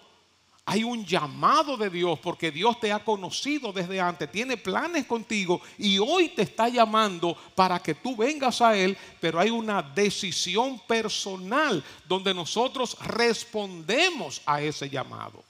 hay 0.70 0.84
un 0.84 1.02
llamado 1.06 1.78
de 1.78 1.88
Dios 1.88 2.18
porque 2.18 2.50
Dios 2.50 2.78
te 2.78 2.92
ha 2.92 3.02
conocido 3.02 3.72
desde 3.72 3.98
antes, 4.02 4.30
tiene 4.30 4.58
planes 4.58 5.06
contigo 5.06 5.62
y 5.78 5.98
hoy 5.98 6.28
te 6.28 6.42
está 6.42 6.68
llamando 6.68 7.34
para 7.54 7.78
que 7.78 7.94
tú 7.94 8.14
vengas 8.14 8.60
a 8.60 8.76
Él, 8.76 8.94
pero 9.18 9.40
hay 9.40 9.48
una 9.48 9.80
decisión 9.80 10.78
personal 10.80 11.82
donde 12.06 12.34
nosotros 12.34 12.98
respondemos 13.00 14.42
a 14.44 14.60
ese 14.60 14.90
llamado. 14.90 15.42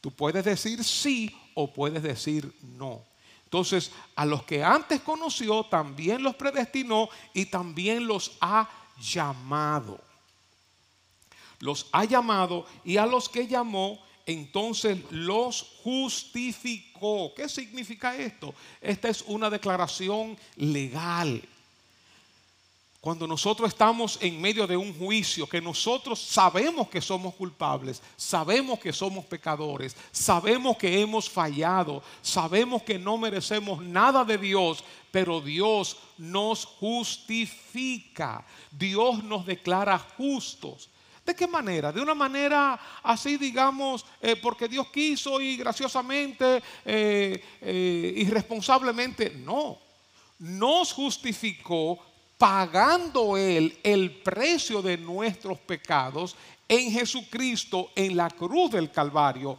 Tú 0.00 0.10
puedes 0.10 0.42
decir 0.42 0.82
sí 0.82 1.36
o 1.52 1.70
puedes 1.70 2.02
decir 2.02 2.50
no. 2.78 3.02
Entonces, 3.54 3.92
a 4.16 4.26
los 4.26 4.42
que 4.42 4.64
antes 4.64 5.00
conoció, 5.00 5.62
también 5.66 6.24
los 6.24 6.34
predestinó 6.34 7.08
y 7.32 7.46
también 7.46 8.04
los 8.04 8.32
ha 8.40 8.68
llamado. 9.00 10.00
Los 11.60 11.86
ha 11.92 12.04
llamado 12.04 12.66
y 12.84 12.96
a 12.96 13.06
los 13.06 13.28
que 13.28 13.46
llamó, 13.46 14.04
entonces 14.26 14.98
los 15.10 15.76
justificó. 15.84 17.32
¿Qué 17.32 17.48
significa 17.48 18.16
esto? 18.16 18.52
Esta 18.80 19.08
es 19.08 19.22
una 19.22 19.48
declaración 19.48 20.36
legal. 20.56 21.40
Cuando 23.04 23.26
nosotros 23.26 23.68
estamos 23.68 24.18
en 24.22 24.40
medio 24.40 24.66
de 24.66 24.78
un 24.78 24.98
juicio, 24.98 25.46
que 25.46 25.60
nosotros 25.60 26.18
sabemos 26.18 26.88
que 26.88 27.02
somos 27.02 27.34
culpables, 27.34 28.00
sabemos 28.16 28.78
que 28.78 28.94
somos 28.94 29.26
pecadores, 29.26 29.94
sabemos 30.10 30.78
que 30.78 31.02
hemos 31.02 31.28
fallado, 31.28 32.02
sabemos 32.22 32.82
que 32.82 32.98
no 32.98 33.18
merecemos 33.18 33.82
nada 33.82 34.24
de 34.24 34.38
Dios, 34.38 34.82
pero 35.10 35.42
Dios 35.42 35.98
nos 36.16 36.64
justifica, 36.64 38.42
Dios 38.70 39.22
nos 39.22 39.44
declara 39.44 39.98
justos. 39.98 40.88
¿De 41.26 41.36
qué 41.36 41.46
manera? 41.46 41.92
De 41.92 42.00
una 42.00 42.14
manera 42.14 42.80
así, 43.02 43.36
digamos, 43.36 44.06
eh, 44.18 44.34
porque 44.36 44.66
Dios 44.66 44.88
quiso 44.88 45.42
y 45.42 45.58
graciosamente, 45.58 46.62
eh, 46.86 47.44
eh, 47.60 48.14
irresponsablemente. 48.16 49.28
No, 49.28 49.78
nos 50.38 50.90
justificó 50.94 52.13
pagando 52.38 53.36
Él 53.36 53.78
el 53.82 54.10
precio 54.22 54.82
de 54.82 54.96
nuestros 54.96 55.58
pecados 55.58 56.36
en 56.68 56.90
Jesucristo, 56.90 57.90
en 57.94 58.16
la 58.16 58.30
cruz 58.30 58.70
del 58.72 58.90
Calvario. 58.90 59.58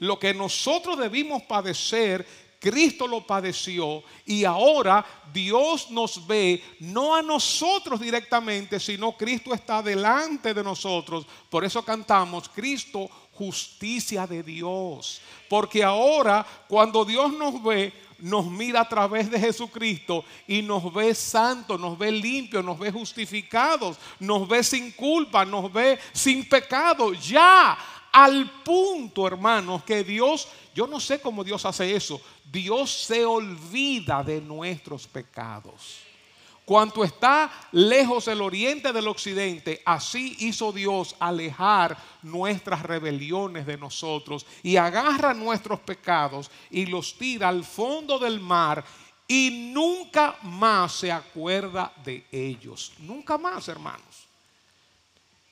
lo 0.00 0.18
que 0.18 0.34
nosotros 0.34 0.98
debimos 0.98 1.42
padecer 1.44 2.26
Cristo 2.64 3.06
lo 3.06 3.26
padeció 3.26 4.02
y 4.24 4.44
ahora 4.44 5.04
Dios 5.34 5.90
nos 5.90 6.26
ve, 6.26 6.64
no 6.80 7.14
a 7.14 7.20
nosotros 7.20 8.00
directamente, 8.00 8.80
sino 8.80 9.12
Cristo 9.12 9.52
está 9.52 9.82
delante 9.82 10.54
de 10.54 10.64
nosotros. 10.64 11.26
Por 11.50 11.62
eso 11.62 11.84
cantamos, 11.84 12.48
Cristo, 12.48 13.06
justicia 13.32 14.26
de 14.26 14.42
Dios. 14.42 15.20
Porque 15.50 15.84
ahora 15.84 16.46
cuando 16.66 17.04
Dios 17.04 17.34
nos 17.34 17.62
ve, 17.62 17.92
nos 18.24 18.46
mira 18.46 18.80
a 18.80 18.88
través 18.88 19.30
de 19.30 19.38
Jesucristo 19.38 20.24
y 20.46 20.62
nos 20.62 20.90
ve 20.94 21.14
santos, 21.14 21.78
nos 21.78 21.98
ve 21.98 22.10
limpios, 22.10 22.64
nos 22.64 22.78
ve 22.78 22.90
justificados, 22.90 23.98
nos 24.18 24.48
ve 24.48 24.64
sin 24.64 24.92
culpa, 24.92 25.44
nos 25.44 25.70
ve 25.70 25.98
sin 26.14 26.48
pecado. 26.48 27.12
Ya 27.12 27.76
al 28.10 28.62
punto, 28.62 29.26
hermanos, 29.26 29.84
que 29.84 30.02
Dios, 30.02 30.48
yo 30.74 30.86
no 30.86 31.00
sé 31.00 31.20
cómo 31.20 31.44
Dios 31.44 31.66
hace 31.66 31.94
eso, 31.94 32.18
Dios 32.50 32.90
se 32.90 33.26
olvida 33.26 34.22
de 34.22 34.40
nuestros 34.40 35.06
pecados. 35.06 36.03
Cuanto 36.64 37.04
está 37.04 37.50
lejos 37.72 38.26
el 38.28 38.40
oriente 38.40 38.90
del 38.92 39.08
occidente, 39.08 39.82
así 39.84 40.34
hizo 40.40 40.72
Dios 40.72 41.14
alejar 41.20 41.96
nuestras 42.22 42.82
rebeliones 42.82 43.66
de 43.66 43.76
nosotros 43.76 44.46
y 44.62 44.76
agarra 44.76 45.34
nuestros 45.34 45.80
pecados 45.80 46.50
y 46.70 46.86
los 46.86 47.18
tira 47.18 47.50
al 47.50 47.64
fondo 47.64 48.18
del 48.18 48.40
mar 48.40 48.82
y 49.28 49.70
nunca 49.74 50.36
más 50.42 50.92
se 50.92 51.12
acuerda 51.12 51.92
de 52.02 52.26
ellos. 52.32 52.94
Nunca 52.98 53.36
más, 53.36 53.68
hermanos. 53.68 54.26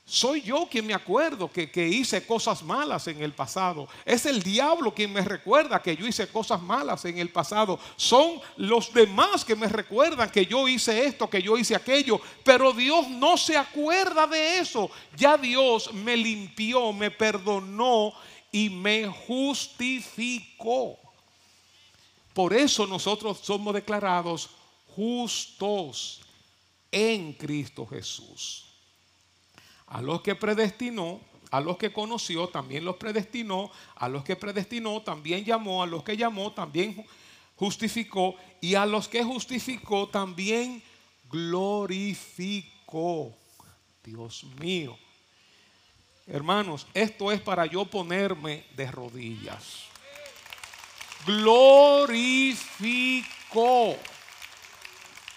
Soy 0.05 0.43
yo 0.43 0.67
quien 0.69 0.87
me 0.87 0.95
acuerdo 0.95 1.51
que, 1.51 1.89
hice 1.89 2.27
cosas 2.27 2.63
malas 2.63 3.07
en 3.07 3.23
el 3.23 3.33
pasado. 3.33 3.89
Es 4.05 4.27
el 4.27 4.43
diablo 4.43 4.93
quien 4.93 5.13
me 5.13 5.23
recuerda 5.23 5.81
que 5.81 5.97
yo 5.97 6.07
hice 6.07 6.27
cosas 6.29 6.61
malas 6.61 7.05
en 7.05 7.19
el 7.19 7.31
pasado. 7.31 7.79
Son 7.97 8.41
los 8.57 8.93
demás 8.93 9.45
que 9.45 9.55
me 9.55 9.69
recuerdan 9.69 10.31
que 10.31 10.45
yo 10.45 10.67
hice 10.69 11.07
esto, 11.07 11.31
que 11.31 11.41
yo 11.41 11.57
hice 11.57 11.77
aquello. 11.77 12.21
Pero 12.45 12.73
Dios 12.73 13.09
no 13.09 13.37
se 13.37 13.57
acuerda 13.57 14.27
de 14.27 14.59
eso. 14.59 14.91
Ya 15.17 15.39
Dios 15.39 15.93
me 15.95 16.17
limpió, 16.17 16.93
me 16.93 17.11
perdonó 17.11 18.13
y 18.51 18.69
me 18.69 19.07
justificó. 19.07 20.99
Por 22.35 22.53
eso 22.53 22.87
nosotros 22.87 23.39
somos 23.43 23.73
declarados 23.73 24.51
justos 24.95 26.21
en 26.91 27.33
Cristo 27.35 27.87
Jesús. 27.87 28.72
A 29.93 30.01
los 30.01 30.23
que 30.23 30.35
predestinó, 30.35 31.21
a 31.51 31.61
los 31.61 31.77
que 31.77 31.93
conoció, 31.93 32.49
también 32.49 32.83
los 32.83 32.97
predestinó. 32.97 33.71
A 33.97 34.09
los 34.09 34.25
que 34.25 34.37
predestinó, 34.37 35.03
también 35.03 35.45
llamó. 35.45 35.83
A 35.83 35.87
los 35.87 36.03
que 36.03 36.17
llamó, 36.17 36.51
también 36.53 37.05
justificó. 37.57 38.35
Y 38.63 38.75
a 38.75 38.87
los 38.87 39.07
que 39.07 39.23
justificó, 39.23 40.09
también 40.09 40.83
glorificó. 41.31 43.37
Dios 44.03 44.45
mío. 44.59 44.97
Hermanos, 46.27 46.87
esto 46.95 47.31
es 47.31 47.43
para 47.43 47.67
yo 47.67 47.85
ponerme 47.85 48.65
de 48.75 48.91
rodillas. 48.91 49.85
Glorificó. 51.27 52.79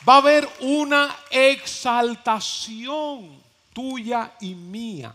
Va 0.07 0.13
a 0.13 0.19
haber 0.19 0.47
una 0.61 1.13
exaltación 1.29 3.43
tuya 3.75 4.33
y 4.39 4.55
mía. 4.55 5.13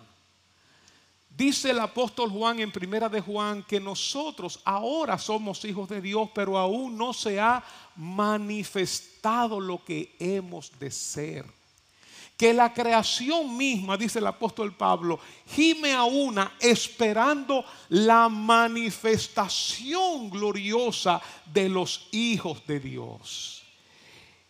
Dice 1.34 1.70
el 1.70 1.78
apóstol 1.78 2.28
Juan 2.28 2.60
en 2.60 2.70
primera 2.70 3.08
de 3.08 3.22
Juan 3.22 3.62
que 3.62 3.80
nosotros 3.80 4.60
ahora 4.62 5.16
somos 5.16 5.64
hijos 5.64 5.88
de 5.88 6.02
Dios, 6.02 6.28
pero 6.34 6.58
aún 6.58 6.98
no 6.98 7.14
se 7.14 7.40
ha 7.40 7.64
manifestado 7.96 9.58
lo 9.58 9.82
que 9.82 10.14
hemos 10.18 10.78
de 10.78 10.90
ser. 10.90 11.46
Que 12.36 12.52
la 12.52 12.74
creación 12.74 13.56
misma, 13.56 13.96
dice 13.96 14.18
el 14.18 14.26
apóstol 14.26 14.76
Pablo, 14.76 15.18
gime 15.46 15.94
a 15.94 16.04
una 16.04 16.52
esperando 16.60 17.64
la 17.88 18.28
manifestación 18.28 20.28
gloriosa 20.28 21.22
de 21.46 21.70
los 21.70 22.08
hijos 22.12 22.66
de 22.66 22.80
Dios. 22.80 23.62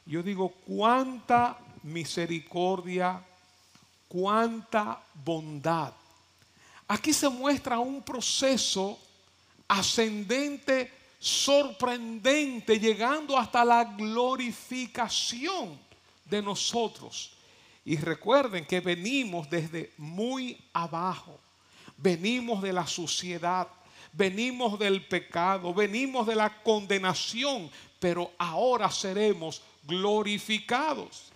Yo 0.06 0.24
digo, 0.24 0.48
cuánta 0.66 1.56
misericordia 1.84 3.24
cuánta 4.10 5.00
bondad. 5.24 5.92
Aquí 6.88 7.12
se 7.12 7.28
muestra 7.28 7.78
un 7.78 8.02
proceso 8.02 8.98
ascendente, 9.68 10.92
sorprendente, 11.20 12.80
llegando 12.80 13.38
hasta 13.38 13.64
la 13.64 13.84
glorificación 13.84 15.78
de 16.24 16.42
nosotros. 16.42 17.30
Y 17.84 17.96
recuerden 17.96 18.66
que 18.66 18.80
venimos 18.80 19.48
desde 19.48 19.92
muy 19.96 20.58
abajo, 20.72 21.38
venimos 21.96 22.60
de 22.62 22.72
la 22.72 22.88
suciedad, 22.88 23.68
venimos 24.12 24.76
del 24.76 25.06
pecado, 25.06 25.72
venimos 25.72 26.26
de 26.26 26.34
la 26.34 26.62
condenación, 26.64 27.70
pero 28.00 28.32
ahora 28.36 28.90
seremos 28.90 29.62
glorificados. 29.84 31.29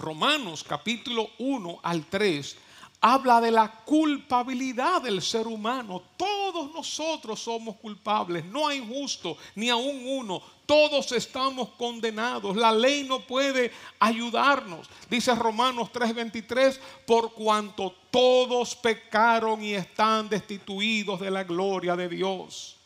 Romanos 0.00 0.64
capítulo 0.64 1.30
1 1.38 1.80
al 1.82 2.06
3 2.06 2.56
habla 3.02 3.40
de 3.40 3.50
la 3.50 3.70
culpabilidad 3.84 5.02
del 5.02 5.22
ser 5.22 5.46
humano. 5.46 6.02
Todos 6.16 6.72
nosotros 6.72 7.40
somos 7.40 7.76
culpables, 7.76 8.44
no 8.44 8.66
hay 8.66 8.84
justo 8.86 9.36
ni 9.54 9.68
aún 9.68 10.02
uno. 10.06 10.42
Todos 10.66 11.10
estamos 11.12 11.70
condenados. 11.70 12.56
La 12.56 12.72
ley 12.72 13.04
no 13.04 13.20
puede 13.20 13.72
ayudarnos. 13.98 14.88
Dice 15.08 15.34
Romanos 15.34 15.90
3:23, 15.92 16.80
por 17.06 17.32
cuanto 17.32 17.94
todos 18.10 18.76
pecaron 18.76 19.62
y 19.62 19.74
están 19.74 20.28
destituidos 20.28 21.20
de 21.20 21.30
la 21.30 21.44
gloria 21.44 21.96
de 21.96 22.08
Dios. 22.08 22.76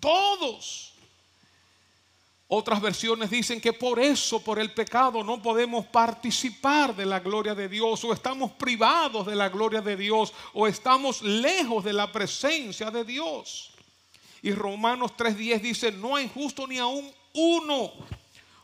Todos. 0.00 0.92
Otras 2.50 2.80
versiones 2.80 3.28
dicen 3.28 3.60
que 3.60 3.74
por 3.74 4.00
eso, 4.00 4.42
por 4.42 4.58
el 4.58 4.72
pecado, 4.72 5.22
no 5.22 5.42
podemos 5.42 5.84
participar 5.86 6.96
de 6.96 7.04
la 7.04 7.20
gloria 7.20 7.54
de 7.54 7.68
Dios 7.68 8.02
o 8.04 8.12
estamos 8.14 8.52
privados 8.52 9.26
de 9.26 9.36
la 9.36 9.50
gloria 9.50 9.82
de 9.82 9.98
Dios 9.98 10.32
o 10.54 10.66
estamos 10.66 11.20
lejos 11.20 11.84
de 11.84 11.92
la 11.92 12.10
presencia 12.10 12.90
de 12.90 13.04
Dios. 13.04 13.72
Y 14.40 14.52
Romanos 14.52 15.12
3.10 15.14 15.60
dice, 15.60 15.92
no 15.92 16.16
hay 16.16 16.30
justo 16.32 16.66
ni 16.66 16.78
aún 16.78 17.12
uno. 17.34 17.92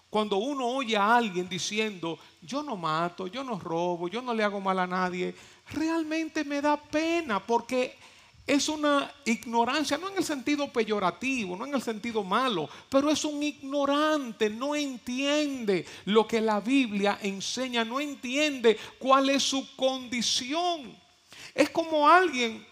Cuando 0.08 0.38
uno 0.38 0.66
oye 0.66 0.96
a 0.96 1.16
alguien 1.16 1.46
diciendo, 1.46 2.18
yo 2.40 2.62
no 2.62 2.76
mato, 2.76 3.26
yo 3.26 3.44
no 3.44 3.58
robo, 3.58 4.08
yo 4.08 4.22
no 4.22 4.32
le 4.32 4.44
hago 4.44 4.60
mal 4.60 4.78
a 4.78 4.86
nadie, 4.86 5.34
realmente 5.72 6.42
me 6.42 6.62
da 6.62 6.80
pena 6.80 7.44
porque 7.44 7.98
es 8.46 8.68
una 8.68 9.10
ignorancia, 9.24 9.96
no 9.96 10.10
en 10.10 10.18
el 10.18 10.24
sentido 10.24 10.70
peyorativo, 10.70 11.56
no 11.56 11.64
en 11.64 11.74
el 11.74 11.82
sentido 11.82 12.22
malo, 12.22 12.68
pero 12.90 13.10
es 13.10 13.24
un 13.24 13.42
ignorante, 13.42 14.50
no 14.50 14.74
entiende 14.74 15.86
lo 16.04 16.26
que 16.26 16.42
la 16.42 16.60
Biblia 16.60 17.18
enseña, 17.22 17.84
no 17.84 18.00
entiende 18.00 18.78
cuál 18.98 19.30
es 19.30 19.42
su 19.42 19.74
condición. 19.76 20.94
Es 21.54 21.70
como 21.70 22.06
alguien 22.06 22.66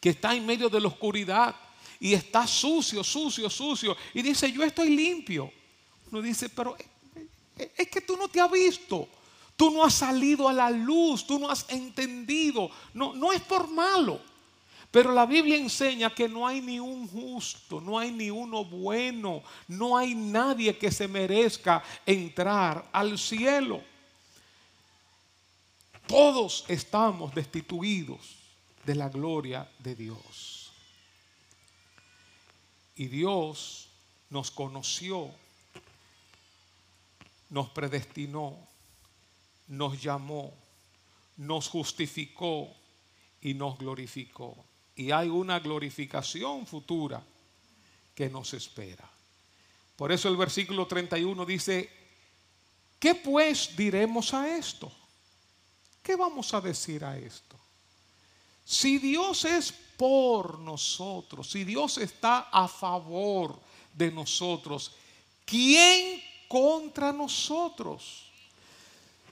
que 0.00 0.10
está 0.10 0.34
en 0.34 0.46
medio 0.46 0.68
de 0.68 0.80
la 0.80 0.88
oscuridad 0.88 1.56
y 1.98 2.14
está 2.14 2.46
sucio, 2.46 3.02
sucio, 3.02 3.50
sucio, 3.50 3.96
y 4.12 4.22
dice, 4.22 4.52
yo 4.52 4.62
estoy 4.62 4.90
limpio. 4.90 5.50
Uno 6.12 6.22
dice, 6.22 6.48
pero 6.50 6.76
es 7.56 7.88
que 7.88 8.00
tú 8.00 8.16
no 8.16 8.28
te 8.28 8.40
has 8.40 8.50
visto. 8.50 9.08
Tú 9.56 9.70
no 9.70 9.84
has 9.84 9.94
salido 9.94 10.48
a 10.48 10.52
la 10.52 10.70
luz, 10.70 11.26
tú 11.26 11.38
no 11.38 11.48
has 11.48 11.64
entendido. 11.68 12.70
No, 12.92 13.14
no 13.14 13.32
es 13.32 13.40
por 13.42 13.68
malo. 13.68 14.20
Pero 14.94 15.10
la 15.10 15.26
Biblia 15.26 15.56
enseña 15.56 16.14
que 16.14 16.28
no 16.28 16.46
hay 16.46 16.60
ni 16.60 16.78
un 16.78 17.08
justo, 17.08 17.80
no 17.80 17.98
hay 17.98 18.12
ni 18.12 18.30
uno 18.30 18.64
bueno, 18.64 19.42
no 19.66 19.98
hay 19.98 20.14
nadie 20.14 20.78
que 20.78 20.92
se 20.92 21.08
merezca 21.08 21.82
entrar 22.06 22.88
al 22.92 23.18
cielo. 23.18 23.82
Todos 26.06 26.64
estamos 26.68 27.34
destituidos 27.34 28.36
de 28.86 28.94
la 28.94 29.08
gloria 29.08 29.68
de 29.80 29.96
Dios. 29.96 30.72
Y 32.94 33.08
Dios 33.08 33.88
nos 34.30 34.52
conoció, 34.52 35.28
nos 37.50 37.68
predestinó, 37.70 38.56
nos 39.66 40.00
llamó, 40.00 40.54
nos 41.36 41.68
justificó 41.68 42.72
y 43.40 43.54
nos 43.54 43.76
glorificó 43.76 44.64
y 44.96 45.10
hay 45.10 45.28
una 45.28 45.58
glorificación 45.58 46.66
futura 46.66 47.22
que 48.14 48.28
nos 48.28 48.54
espera. 48.54 49.08
Por 49.96 50.12
eso 50.12 50.28
el 50.28 50.36
versículo 50.36 50.86
31 50.86 51.44
dice, 51.44 51.90
¿qué 52.98 53.14
pues 53.14 53.76
diremos 53.76 54.34
a 54.34 54.56
esto? 54.56 54.90
¿Qué 56.02 56.16
vamos 56.16 56.52
a 56.54 56.60
decir 56.60 57.04
a 57.04 57.16
esto? 57.16 57.56
Si 58.64 58.98
Dios 58.98 59.44
es 59.44 59.72
por 59.96 60.58
nosotros, 60.58 61.50
si 61.50 61.64
Dios 61.64 61.98
está 61.98 62.48
a 62.50 62.66
favor 62.66 63.60
de 63.92 64.10
nosotros, 64.10 64.92
¿quién 65.44 66.22
contra 66.48 67.12
nosotros? 67.12 68.30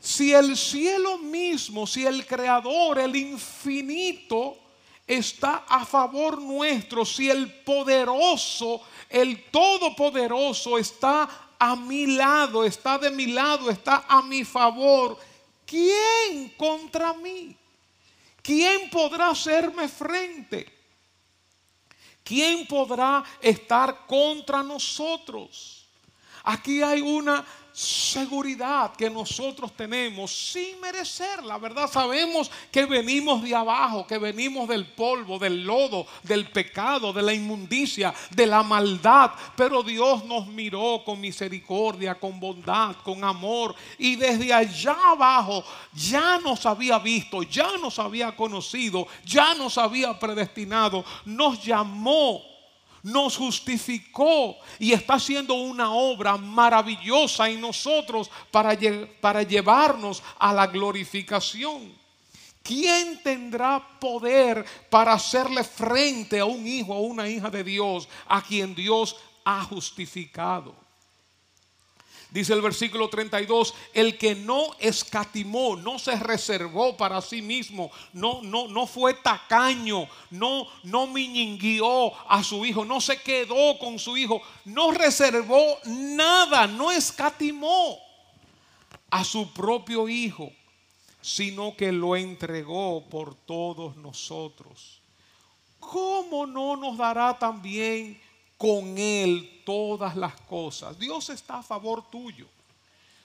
Si 0.01 0.33
el 0.33 0.57
cielo 0.57 1.19
mismo, 1.19 1.87
si 1.87 2.05
el 2.05 2.27
creador, 2.27 2.99
el 2.99 3.15
infinito, 3.15 4.59
está 5.07 5.65
a 5.69 5.85
favor 5.85 6.41
nuestro, 6.41 7.05
si 7.05 7.29
el 7.29 7.53
poderoso, 7.63 8.81
el 9.09 9.51
todopoderoso 9.51 10.79
está 10.79 11.55
a 11.59 11.77
mi 11.77 12.07
lado, 12.07 12.65
está 12.65 12.99
de 12.99 13.11
mi 13.11 13.27
lado, 13.27 13.71
está 13.71 14.05
a 14.09 14.23
mi 14.23 14.45
favor, 14.45 15.19
¿quién 15.67 16.51
contra 16.57 17.13
mí? 17.15 17.57
¿Quién 18.43 18.91
podrá 18.91 19.31
hacerme 19.31 19.89
frente? 19.89 20.67
¿Quién 22.25 22.67
podrá 22.67 23.23
estar 23.41 24.07
contra 24.07 24.63
nosotros? 24.63 25.87
Aquí 26.45 26.83
hay 26.83 27.01
una 27.01 27.45
seguridad 27.73 28.95
que 28.95 29.09
nosotros 29.09 29.73
tenemos 29.75 30.31
sin 30.53 30.81
merecer. 30.81 31.43
La 31.43 31.59
verdad 31.59 31.91
sabemos 31.91 32.51
que 32.71 32.85
venimos 32.85 33.43
de 33.43 33.55
abajo, 33.55 34.07
que 34.07 34.19
venimos 34.19 34.69
del 34.69 34.87
polvo, 34.87 35.39
del 35.39 35.65
lodo, 35.65 36.07
del 36.23 36.51
pecado, 36.51 37.13
de 37.13 37.23
la 37.23 37.33
inmundicia, 37.33 38.13
de 38.31 38.47
la 38.47 38.63
maldad. 38.63 39.33
Pero 39.57 39.83
Dios 39.83 40.25
nos 40.25 40.47
miró 40.47 41.03
con 41.05 41.21
misericordia, 41.21 42.15
con 42.19 42.39
bondad, 42.39 42.97
con 43.03 43.25
amor. 43.25 43.75
Y 43.99 44.17
desde 44.17 44.53
allá 44.53 44.97
abajo 45.11 45.65
ya 45.95 46.39
nos 46.39 46.67
había 46.67 46.99
visto, 46.99 47.43
ya 47.43 47.79
nos 47.79 47.99
había 47.99 48.37
conocido, 48.37 49.07
ya 49.25 49.55
nos 49.55 49.79
había 49.79 50.19
predestinado. 50.19 51.05
Nos 51.25 51.63
llamó 51.65 52.52
nos 53.03 53.37
justificó 53.37 54.57
y 54.79 54.93
está 54.93 55.15
haciendo 55.15 55.55
una 55.55 55.93
obra 55.93 56.37
maravillosa 56.37 57.49
en 57.49 57.61
nosotros 57.61 58.31
para, 58.51 58.75
llevarnos 58.75 60.23
a 60.39 60.53
la 60.53 60.67
glorificación. 60.67 61.93
¿Quién 62.63 63.21
tendrá 63.23 63.85
poder 63.99 64.65
para 64.89 65.15
hacerle 65.15 65.65
frente 65.65 66.39
a 66.39 66.45
un 66.45 66.67
hijo 66.67 66.95
o 66.95 67.01
una 67.01 67.29
hija 67.29 67.51
de 67.51 67.65
Dios 67.65 68.09
a 68.29 68.41
quien 68.41 68.75
Dios 68.75 69.17
ha 69.45 69.65
justificado? 69.65 70.82
Dice 72.33 72.55
el 72.55 72.63
versículo 72.63 73.11
32, 73.11 73.75
el 73.93 74.17
que 74.17 74.35
no 74.35 74.75
escatimó, 74.79 75.77
no 75.77 75.99
se 75.99 76.17
reservó 76.17 76.97
para 76.97 77.21
sí 77.21 77.43
mismo, 77.43 77.91
no, 78.15 78.41
no, 78.41 78.69
no 78.69 78.87
fue 78.87 79.13
tacaño, 79.13 80.09
no, 80.31 80.67
no 80.85 81.07
miñinguió 81.09 82.11
a 82.31 82.43
su 82.43 82.65
hijo, 82.65 82.87
no 82.87 83.03
se 83.03 83.21
quedó 83.21 83.79
con 83.79 83.99
su 83.99 84.17
hijo, 84.17 84.41
no 84.65 84.93
reservó 84.93 85.77
nada, 85.85 86.67
no 86.67 86.91
escatimó 86.91 87.99
a 89.11 89.25
su 89.25 89.53
propio 89.53 90.09
hijo, 90.09 90.51
sino 91.21 91.77
que 91.77 91.93
lo 91.93 92.17
entregó 92.17 93.05
por 93.11 93.35
todos 93.35 93.95
nosotros. 93.97 95.03
¿Cómo 95.79 96.47
no 96.47 96.77
nos 96.77 96.97
dará 96.97 97.39
también 97.39 98.19
con 98.63 98.97
Él 98.97 99.61
todas 99.67 100.15
las 100.15 100.41
cosas. 100.43 100.97
Dios 100.97 101.29
está 101.31 101.59
a 101.59 101.63
favor 101.65 102.09
tuyo. 102.09 102.47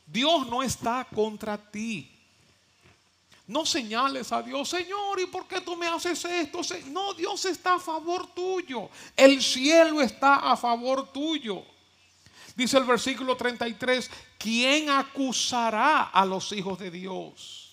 Dios 0.07 0.47
no 0.47 0.63
está 0.63 1.05
contra 1.13 1.55
ti. 1.59 2.09
No 3.45 3.63
señales 3.63 4.31
a 4.31 4.41
Dios, 4.41 4.67
Señor, 4.67 5.19
¿y 5.19 5.27
por 5.27 5.47
qué 5.47 5.61
tú 5.61 5.75
me 5.75 5.85
haces 5.85 6.25
esto? 6.25 6.61
No, 6.87 7.13
Dios 7.13 7.45
está 7.45 7.75
a 7.75 7.79
favor 7.79 8.25
tuyo. 8.33 8.89
El 9.15 9.39
cielo 9.43 10.01
está 10.01 10.37
a 10.37 10.57
favor 10.57 11.13
tuyo. 11.13 11.61
Dice 12.55 12.79
el 12.79 12.85
versículo 12.85 13.37
33, 13.37 14.09
¿quién 14.39 14.89
acusará 14.89 16.05
a 16.05 16.25
los 16.25 16.51
hijos 16.51 16.79
de 16.79 16.89
Dios? 16.89 17.66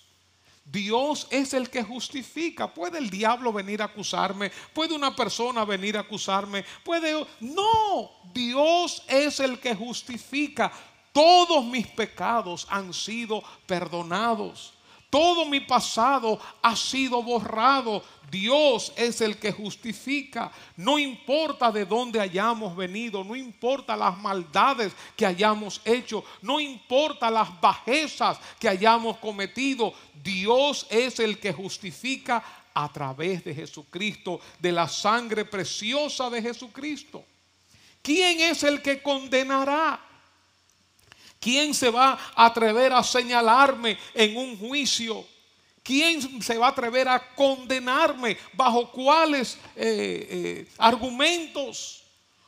Dios 0.65 1.27
es 1.29 1.53
el 1.53 1.69
que 1.69 1.83
justifica. 1.83 2.73
¿Puede 2.73 2.97
el 2.97 3.09
diablo 3.09 3.53
venir 3.53 3.81
a 3.83 3.85
acusarme? 3.85 4.51
¿Puede 4.73 4.95
una 4.95 5.15
persona 5.15 5.63
venir 5.63 5.95
a 5.95 6.01
acusarme? 6.01 6.65
¿Puede... 6.83 7.25
No, 7.39 8.11
Dios 8.33 9.03
es 9.07 9.39
el 9.39 9.59
que 9.59 9.75
justifica. 9.75 10.71
Todos 11.13 11.63
mis 11.63 11.87
pecados 11.87 12.67
han 12.69 12.93
sido 12.93 13.43
perdonados. 13.65 14.74
Todo 15.15 15.45
mi 15.45 15.61
pasado 15.61 16.37
ha 16.61 16.75
sido 16.75 17.23
borrado. 17.23 18.03
Dios 18.29 18.91
es 18.97 19.21
el 19.21 19.37
que 19.37 19.53
justifica. 19.53 20.51
No 20.75 20.99
importa 20.99 21.71
de 21.71 21.85
dónde 21.85 22.19
hayamos 22.19 22.75
venido, 22.75 23.23
no 23.23 23.33
importa 23.33 23.95
las 23.95 24.17
maldades 24.17 24.91
que 25.15 25.25
hayamos 25.25 25.79
hecho, 25.85 26.25
no 26.41 26.59
importa 26.59 27.31
las 27.31 27.61
bajezas 27.61 28.37
que 28.59 28.67
hayamos 28.67 29.15
cometido. 29.19 29.93
Dios 30.21 30.85
es 30.89 31.17
el 31.21 31.39
que 31.39 31.53
justifica 31.53 32.43
a 32.73 32.91
través 32.91 33.41
de 33.45 33.55
Jesucristo, 33.55 34.41
de 34.59 34.73
la 34.73 34.89
sangre 34.89 35.45
preciosa 35.45 36.29
de 36.29 36.41
Jesucristo. 36.41 37.23
¿Quién 38.01 38.41
es 38.41 38.63
el 38.63 38.81
que 38.81 39.01
condenará? 39.01 39.97
¿Quién 41.39 41.73
se 41.73 41.89
va 41.89 42.17
a 42.35 42.45
atrever 42.45 42.93
a 42.93 43.03
señalarme 43.03 43.97
en 44.13 44.37
un 44.37 44.57
juicio? 44.57 45.25
¿Quién 45.83 46.41
se 46.41 46.57
va 46.57 46.67
a 46.67 46.69
atrever 46.71 47.07
a 47.07 47.35
condenarme? 47.35 48.37
¿Bajo 48.53 48.91
cuáles 48.91 49.55
eh, 49.75 50.27
eh, 50.29 50.67
argumentos? 50.79 52.01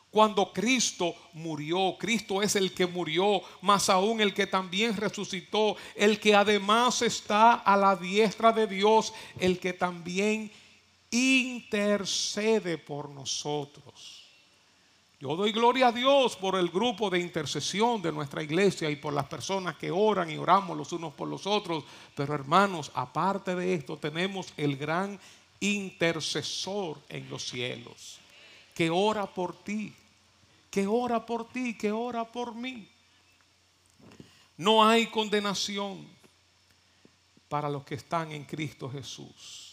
Cuando 0.10 0.52
Cristo 0.52 1.14
murió, 1.34 1.96
Cristo 2.00 2.42
es 2.42 2.56
el 2.56 2.74
que 2.74 2.88
murió, 2.88 3.42
más 3.62 3.90
aún 3.90 4.22
el 4.22 4.34
que 4.34 4.48
también 4.48 4.98
resucitó, 4.98 5.76
el 5.96 6.20
que 6.20 6.34
además 6.34 7.04
está 7.04 7.54
a 7.54 7.78
la 7.78 7.96
diestra 7.96 8.52
de 8.52 8.66
Dios, 8.66 9.14
el 9.38 9.60
que 9.60 9.74
también 9.74 10.52
intercede 11.12 12.80
por 12.80 13.10
nosotros. 13.10 14.17
Yo 15.20 15.36
doy 15.36 15.52
gloria 15.52 15.88
a 15.88 15.92
Dios 15.92 16.36
por 16.36 16.56
el 16.56 16.70
grupo 16.70 17.10
de 17.10 17.20
intercesión 17.20 18.02
de 18.04 18.12
nuestra 18.12 18.44
iglesia 18.44 18.88
y 18.90 18.98
por 18.98 19.14
las 19.14 19.26
personas 19.26 19.76
que 19.76 19.90
oran 19.90 20.30
y 20.30 20.38
oramos 20.38 20.78
los 20.78 20.92
unos 20.92 21.14
por 21.14 21.28
los 21.28 21.48
otros. 21.48 21.84
Pero 22.16 22.36
hermanos, 22.36 22.92
aparte 22.94 23.56
de 23.56 23.74
esto, 23.74 23.98
tenemos 23.98 24.54
el 24.58 24.78
gran 24.78 25.20
intercesor 25.60 27.00
en 27.10 27.28
los 27.32 27.50
cielos, 27.50 28.20
que 28.76 28.92
ora 28.92 29.26
por 29.26 29.56
ti, 29.64 29.92
que 30.70 30.86
ora 30.86 31.26
por 31.26 31.50
ti, 31.50 31.76
que 31.76 31.92
ora 31.92 32.24
por 32.24 32.54
mí. 32.54 32.88
No 34.56 34.88
hay 34.88 35.08
condenación 35.08 36.08
para 37.50 37.70
los 37.70 37.84
que 37.84 37.96
están 37.96 38.32
en 38.32 38.44
Cristo 38.44 38.88
Jesús. 38.88 39.67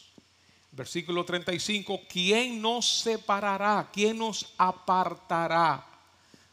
Versículo 0.74 1.24
35, 1.24 2.00
¿quién 2.08 2.60
nos 2.60 3.02
separará? 3.02 3.88
¿Quién 3.92 4.18
nos 4.18 4.52
apartará 4.58 5.86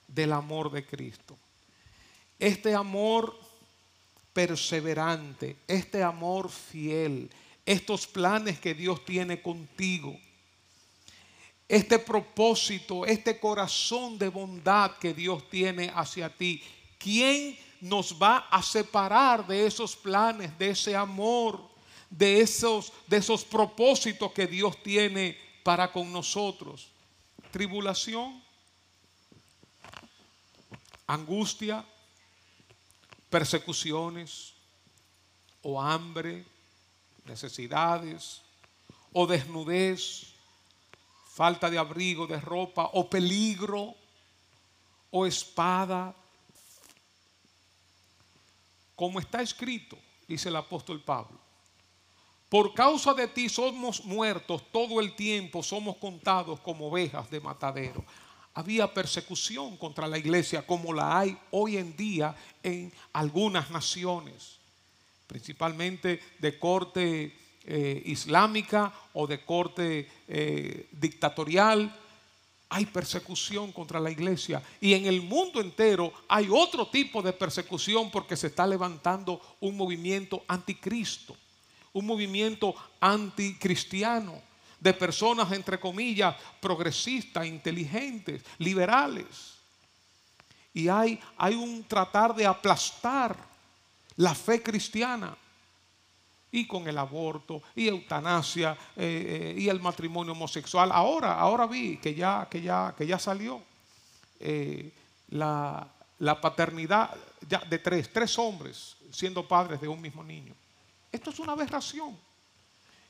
del 0.07 0.31
amor 0.31 0.71
de 0.71 0.85
Cristo? 0.85 1.35
Este 2.37 2.75
amor 2.75 3.35
perseverante, 4.31 5.57
este 5.67 6.03
amor 6.03 6.51
fiel, 6.51 7.31
estos 7.65 8.05
planes 8.05 8.59
que 8.59 8.75
Dios 8.75 9.03
tiene 9.05 9.41
contigo, 9.41 10.15
este 11.67 11.97
propósito, 11.97 13.07
este 13.07 13.39
corazón 13.39 14.19
de 14.19 14.29
bondad 14.29 14.97
que 14.97 15.15
Dios 15.15 15.49
tiene 15.49 15.91
hacia 15.95 16.29
ti, 16.29 16.61
¿quién 16.99 17.57
nos 17.79 18.21
va 18.21 18.47
a 18.51 18.61
separar 18.61 19.47
de 19.47 19.65
esos 19.65 19.95
planes, 19.95 20.55
de 20.59 20.69
ese 20.69 20.95
amor? 20.95 21.70
De 22.11 22.41
esos, 22.41 22.91
de 23.07 23.17
esos 23.17 23.43
propósitos 23.43 24.31
que 24.33 24.45
Dios 24.45 24.83
tiene 24.83 25.37
para 25.63 25.91
con 25.91 26.11
nosotros. 26.11 26.89
Tribulación, 27.51 28.43
angustia, 31.07 31.83
persecuciones, 33.29 34.53
o 35.63 35.81
hambre, 35.81 36.45
necesidades, 37.25 38.41
o 39.13 39.25
desnudez, 39.25 40.33
falta 41.33 41.69
de 41.69 41.77
abrigo, 41.77 42.27
de 42.27 42.39
ropa, 42.39 42.89
o 42.93 43.09
peligro, 43.09 43.95
o 45.11 45.25
espada. 45.25 46.13
Como 48.95 49.19
está 49.19 49.41
escrito, 49.41 49.97
dice 50.27 50.49
el 50.49 50.55
apóstol 50.55 51.01
Pablo, 51.01 51.39
por 52.51 52.73
causa 52.73 53.13
de 53.13 53.29
ti 53.29 53.47
somos 53.47 54.03
muertos 54.03 54.61
todo 54.73 54.99
el 54.99 55.15
tiempo, 55.15 55.63
somos 55.63 55.95
contados 55.95 56.59
como 56.59 56.89
ovejas 56.89 57.31
de 57.31 57.39
matadero. 57.39 58.03
Había 58.53 58.93
persecución 58.93 59.77
contra 59.77 60.05
la 60.05 60.17
iglesia 60.17 60.67
como 60.67 60.91
la 60.91 61.17
hay 61.17 61.37
hoy 61.51 61.77
en 61.77 61.95
día 61.95 62.35
en 62.61 62.91
algunas 63.13 63.71
naciones, 63.71 64.57
principalmente 65.27 66.19
de 66.39 66.59
corte 66.59 67.33
eh, 67.63 68.03
islámica 68.05 68.91
o 69.13 69.25
de 69.25 69.45
corte 69.45 70.11
eh, 70.27 70.89
dictatorial. 70.91 71.97
Hay 72.67 72.85
persecución 72.85 73.71
contra 73.71 73.97
la 73.97 74.11
iglesia 74.11 74.61
y 74.81 74.93
en 74.93 75.05
el 75.05 75.21
mundo 75.21 75.61
entero 75.61 76.11
hay 76.27 76.49
otro 76.51 76.89
tipo 76.89 77.21
de 77.21 77.31
persecución 77.31 78.11
porque 78.11 78.35
se 78.35 78.47
está 78.47 78.67
levantando 78.67 79.39
un 79.61 79.77
movimiento 79.77 80.43
anticristo 80.49 81.37
un 81.93 82.05
movimiento 82.05 82.73
anticristiano 82.99 84.41
de 84.79 84.93
personas, 84.93 85.51
entre 85.51 85.79
comillas, 85.79 86.35
progresistas, 86.59 87.45
inteligentes, 87.45 88.43
liberales. 88.57 89.55
Y 90.73 90.87
hay, 90.87 91.19
hay 91.37 91.55
un 91.55 91.83
tratar 91.83 92.33
de 92.33 92.45
aplastar 92.45 93.37
la 94.15 94.33
fe 94.33 94.61
cristiana. 94.61 95.37
Y 96.53 96.67
con 96.67 96.85
el 96.85 96.97
aborto, 96.97 97.61
y 97.75 97.87
eutanasia, 97.87 98.77
eh, 98.97 99.53
eh, 99.55 99.61
y 99.61 99.69
el 99.69 99.79
matrimonio 99.79 100.33
homosexual. 100.33 100.91
Ahora, 100.91 101.39
ahora 101.39 101.65
vi 101.65 101.95
que 101.97 102.13
ya, 102.13 102.47
que 102.49 102.61
ya, 102.61 102.93
que 102.97 103.07
ya 103.07 103.17
salió 103.17 103.61
eh, 104.37 104.91
la, 105.29 105.87
la 106.19 106.41
paternidad 106.41 107.15
de 107.41 107.79
tres, 107.79 108.11
tres 108.11 108.37
hombres 108.37 108.97
siendo 109.11 109.47
padres 109.47 109.79
de 109.79 109.87
un 109.87 110.01
mismo 110.01 110.23
niño. 110.23 110.53
Esto 111.11 111.29
es 111.29 111.39
una 111.39 111.53
aberración. 111.53 112.17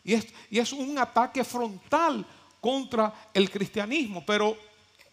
Y 0.04 0.60
es, 0.60 0.74
un 0.74 0.98
ataque 0.98 1.44
frontal 1.44 2.26
contra 2.60 3.30
el 3.34 3.50
cristianismo. 3.50 4.24
Pero 4.26 4.58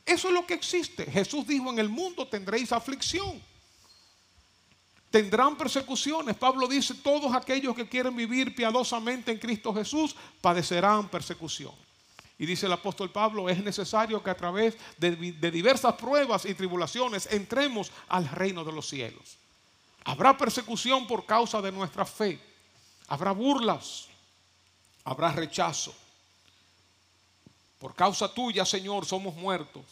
eso 0.05 0.29
es 0.29 0.35
lo 0.35 0.47
que 0.47 0.55
existe. 0.55 1.05
Jesús 1.05 1.47
dijo, 1.47 1.71
en 1.71 1.79
el 1.79 1.89
mundo 1.89 2.27
tendréis 2.27 2.73
aflicción. 2.73 3.43
Tendrán 5.11 5.57
persecuciones. 5.57 6.37
Pablo 6.37 6.67
dice, 6.67 6.95
todos 6.95 7.35
aquellos 7.35 7.75
que 7.75 7.89
quieren 7.89 8.17
vivir 8.17 8.55
piadosamente 8.55 9.31
en 9.31 9.39
Cristo 9.39 9.75
Jesús 9.75 10.15
padecerán 10.41 11.09
persecución. 11.09 11.75
Y 12.39 12.47
dice 12.47 12.67
el 12.67 12.73
apóstol 12.73 13.11
Pablo, 13.11 13.49
es 13.49 13.63
necesario 13.63 14.23
que 14.23 14.31
a 14.31 14.37
través 14.37 14.77
de, 14.97 15.17
diversas 15.51 15.95
pruebas 15.95 16.45
y 16.45 16.55
tribulaciones 16.55 17.27
entremos 17.33 17.91
al 18.09 18.29
reino 18.29 18.65
de 18.65 18.73
los 18.73 18.89
cielos. 18.89 19.39
Habrá 20.05 20.39
persecución 20.39 21.07
por 21.07 21.27
causa 21.27 21.61
de 21.61 21.73
nuestra 21.73 22.05
fe. 22.05 22.48
Habrá 23.09 23.33
burlas, 23.33 24.07
habrá 25.05 25.33
rechazo. 25.33 25.95
Por 27.79 27.95
causa 27.95 28.33
tuya, 28.33 28.65
Señor, 28.65 29.07
somos 29.07 29.35
muertos. 29.35 29.85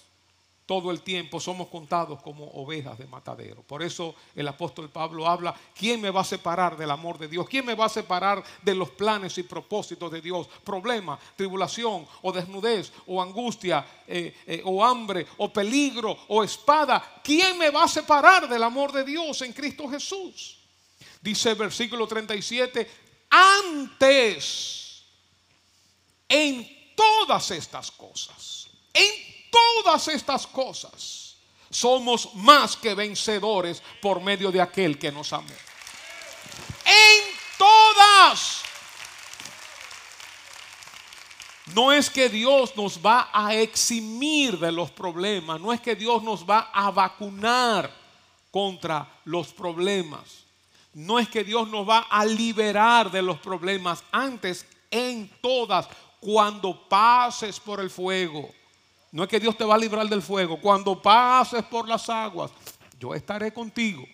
Todo 0.66 0.90
el 0.90 1.00
tiempo 1.02 1.38
somos 1.38 1.68
contados 1.68 2.20
como 2.22 2.44
ovejas 2.48 2.98
de 2.98 3.06
matadero. 3.06 3.62
Por 3.62 3.84
eso 3.84 4.16
el 4.34 4.48
apóstol 4.48 4.90
Pablo 4.90 5.28
habla, 5.28 5.54
¿quién 5.78 6.00
me 6.00 6.10
va 6.10 6.22
a 6.22 6.24
separar 6.24 6.76
del 6.76 6.90
amor 6.90 7.18
de 7.18 7.28
Dios? 7.28 7.48
¿Quién 7.48 7.64
me 7.64 7.76
va 7.76 7.84
a 7.84 7.88
separar 7.88 8.42
de 8.62 8.74
los 8.74 8.90
planes 8.90 9.38
y 9.38 9.44
propósitos 9.44 10.10
de 10.10 10.20
Dios? 10.20 10.48
Problema, 10.64 11.16
tribulación, 11.36 12.04
o 12.20 12.32
desnudez, 12.32 12.92
o 13.06 13.22
angustia, 13.22 13.86
eh, 14.08 14.34
eh, 14.44 14.62
o 14.64 14.84
hambre, 14.84 15.24
o 15.36 15.52
peligro, 15.52 16.18
o 16.26 16.42
espada. 16.42 17.20
¿Quién 17.22 17.56
me 17.56 17.70
va 17.70 17.84
a 17.84 17.88
separar 17.88 18.48
del 18.48 18.64
amor 18.64 18.90
de 18.90 19.04
Dios 19.04 19.40
en 19.42 19.52
Cristo 19.52 19.88
Jesús? 19.88 20.58
Dice 21.22 21.50
el 21.50 21.56
versículo 21.56 22.08
37, 22.08 23.05
antes 23.30 25.02
en 26.28 26.94
todas 26.94 27.50
estas 27.50 27.90
cosas, 27.90 28.68
en 28.92 29.12
todas 29.50 30.08
estas 30.08 30.46
cosas, 30.46 31.36
somos 31.70 32.34
más 32.34 32.76
que 32.76 32.94
vencedores 32.94 33.82
por 34.00 34.20
medio 34.20 34.50
de 34.50 34.60
aquel 34.60 34.98
que 34.98 35.12
nos 35.12 35.32
amó. 35.32 35.48
En 36.84 37.24
todas. 37.58 38.62
No 41.74 41.92
es 41.92 42.08
que 42.08 42.28
Dios 42.28 42.76
nos 42.76 43.04
va 43.04 43.28
a 43.32 43.54
eximir 43.54 44.58
de 44.58 44.70
los 44.70 44.90
problemas, 44.92 45.60
no 45.60 45.72
es 45.72 45.80
que 45.80 45.96
Dios 45.96 46.22
nos 46.22 46.48
va 46.48 46.70
a 46.72 46.90
vacunar 46.92 47.92
contra 48.52 49.20
los 49.24 49.48
problemas 49.48 50.45
no 50.96 51.18
es 51.18 51.28
que 51.28 51.44
Dios 51.44 51.68
nos 51.68 51.86
va 51.86 52.06
a 52.08 52.24
liberar 52.24 53.10
de 53.10 53.20
los 53.20 53.38
problemas, 53.38 54.02
antes 54.10 54.66
en 54.90 55.30
todas, 55.42 55.86
cuando 56.20 56.88
pases 56.88 57.60
por 57.60 57.80
el 57.80 57.90
fuego. 57.90 58.48
No 59.12 59.24
es 59.24 59.28
que 59.28 59.38
Dios 59.38 59.58
te 59.58 59.64
va 59.66 59.74
a 59.74 59.78
librar 59.78 60.08
del 60.08 60.22
fuego, 60.22 60.58
cuando 60.58 61.00
pases 61.00 61.62
por 61.64 61.86
las 61.86 62.08
aguas, 62.08 62.50
yo 62.98 63.14
estaré 63.14 63.52
contigo. 63.52 64.06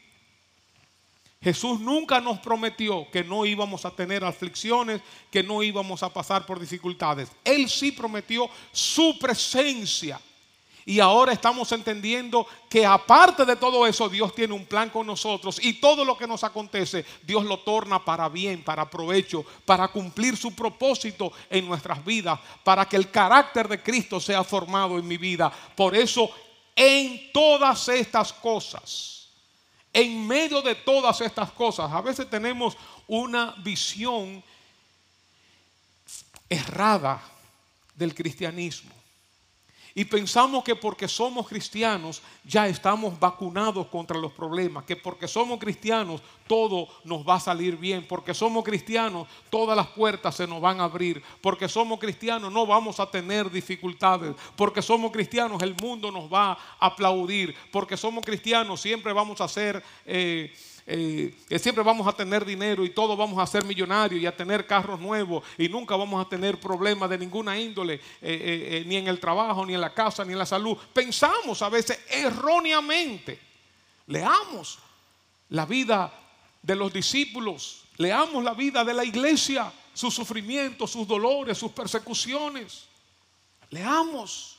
Jesús 1.40 1.78
nunca 1.78 2.20
nos 2.20 2.40
prometió 2.40 3.08
que 3.12 3.22
no 3.22 3.46
íbamos 3.46 3.84
a 3.84 3.92
tener 3.92 4.24
aflicciones, 4.24 5.02
que 5.30 5.44
no 5.44 5.62
íbamos 5.62 6.02
a 6.02 6.12
pasar 6.12 6.44
por 6.44 6.58
dificultades. 6.58 7.30
Él 7.44 7.70
sí 7.70 7.92
prometió 7.92 8.50
su 8.72 9.16
presencia 9.20 10.20
Y 10.84 10.98
ahora 10.98 11.32
estamos 11.32 11.70
entendiendo 11.72 12.46
que 12.68 12.84
aparte 12.84 13.44
de 13.44 13.56
todo 13.56 13.86
eso, 13.86 14.08
Dios 14.08 14.34
tiene 14.34 14.54
un 14.54 14.66
plan 14.66 14.90
con 14.90 15.06
nosotros 15.06 15.58
y 15.62 15.74
todo 15.74 16.04
lo 16.04 16.18
que 16.18 16.26
nos 16.26 16.42
acontece, 16.42 17.04
Dios 17.22 17.44
lo 17.44 17.60
torna 17.60 18.04
para 18.04 18.28
bien, 18.28 18.64
para 18.64 18.90
provecho, 18.90 19.44
para 19.64 19.88
cumplir 19.88 20.36
su 20.36 20.54
propósito 20.54 21.32
en 21.48 21.66
nuestras 21.66 22.04
vidas, 22.04 22.40
para 22.64 22.84
que 22.86 22.96
el 22.96 23.10
carácter 23.10 23.68
de 23.68 23.82
Cristo 23.82 24.18
sea 24.18 24.42
formado 24.42 24.98
en 24.98 25.06
mi 25.06 25.16
vida. 25.16 25.52
Por 25.76 25.94
eso, 25.94 26.30
en 26.74 27.30
todas 27.32 27.88
estas 27.88 28.32
cosas, 28.32 29.28
en 29.92 30.26
medio 30.26 30.62
de 30.62 30.74
todas 30.74 31.20
estas 31.20 31.52
cosas, 31.52 31.92
a 31.92 32.00
veces 32.00 32.28
tenemos 32.28 32.76
una 33.06 33.54
visión 33.58 34.42
errada 36.48 37.22
del 37.94 38.14
cristianismo. 38.14 39.01
Y 39.94 40.04
pensamos 40.04 40.64
que 40.64 40.74
porque 40.74 41.06
somos 41.06 41.46
cristianos 41.46 42.22
ya 42.44 42.66
estamos 42.66 43.18
vacunados 43.18 43.86
contra 43.88 44.18
los 44.18 44.32
problemas, 44.32 44.84
que 44.84 44.96
porque 44.96 45.28
somos 45.28 45.58
cristianos 45.58 46.22
todo 46.46 46.88
nos 47.04 47.26
va 47.26 47.36
a 47.36 47.40
salir 47.40 47.76
bien, 47.76 48.06
porque 48.08 48.34
somos 48.34 48.64
cristianos 48.64 49.28
todas 49.50 49.76
las 49.76 49.88
puertas 49.88 50.36
se 50.36 50.46
nos 50.46 50.60
van 50.60 50.80
a 50.80 50.84
abrir, 50.84 51.22
porque 51.40 51.68
somos 51.68 51.98
cristianos 51.98 52.52
no 52.52 52.66
vamos 52.66 53.00
a 53.00 53.10
tener 53.10 53.50
dificultades, 53.50 54.34
porque 54.56 54.82
somos 54.82 55.12
cristianos 55.12 55.62
el 55.62 55.74
mundo 55.74 56.10
nos 56.10 56.32
va 56.32 56.52
a 56.52 56.86
aplaudir, 56.86 57.54
porque 57.70 57.96
somos 57.96 58.24
cristianos 58.24 58.80
siempre 58.80 59.12
vamos 59.12 59.40
a 59.40 59.48
ser... 59.48 59.82
Eh, 60.06 60.52
eh, 60.86 61.34
siempre 61.60 61.84
vamos 61.84 62.06
a 62.06 62.12
tener 62.12 62.44
dinero 62.44 62.84
y 62.84 62.90
todos 62.90 63.16
vamos 63.16 63.38
a 63.38 63.46
ser 63.46 63.64
millonarios 63.64 64.20
y 64.20 64.26
a 64.26 64.36
tener 64.36 64.66
carros 64.66 64.98
nuevos 64.98 65.44
y 65.56 65.68
nunca 65.68 65.94
vamos 65.94 66.24
a 66.24 66.28
tener 66.28 66.58
problemas 66.58 67.08
de 67.08 67.18
ninguna 67.18 67.58
índole, 67.58 67.94
eh, 67.94 68.00
eh, 68.20 68.84
ni 68.86 68.96
en 68.96 69.06
el 69.06 69.20
trabajo, 69.20 69.64
ni 69.64 69.74
en 69.74 69.80
la 69.80 69.94
casa, 69.94 70.24
ni 70.24 70.32
en 70.32 70.38
la 70.38 70.46
salud. 70.46 70.76
Pensamos 70.92 71.62
a 71.62 71.68
veces 71.68 72.00
erróneamente. 72.10 73.38
Leamos 74.08 74.78
la 75.50 75.66
vida 75.66 76.12
de 76.60 76.74
los 76.74 76.92
discípulos, 76.92 77.84
leamos 77.96 78.42
la 78.42 78.54
vida 78.54 78.84
de 78.84 78.94
la 78.94 79.04
iglesia, 79.04 79.72
sus 79.94 80.14
sufrimientos, 80.14 80.90
sus 80.90 81.06
dolores, 81.06 81.58
sus 81.58 81.70
persecuciones. 81.70 82.86
Leamos. 83.70 84.58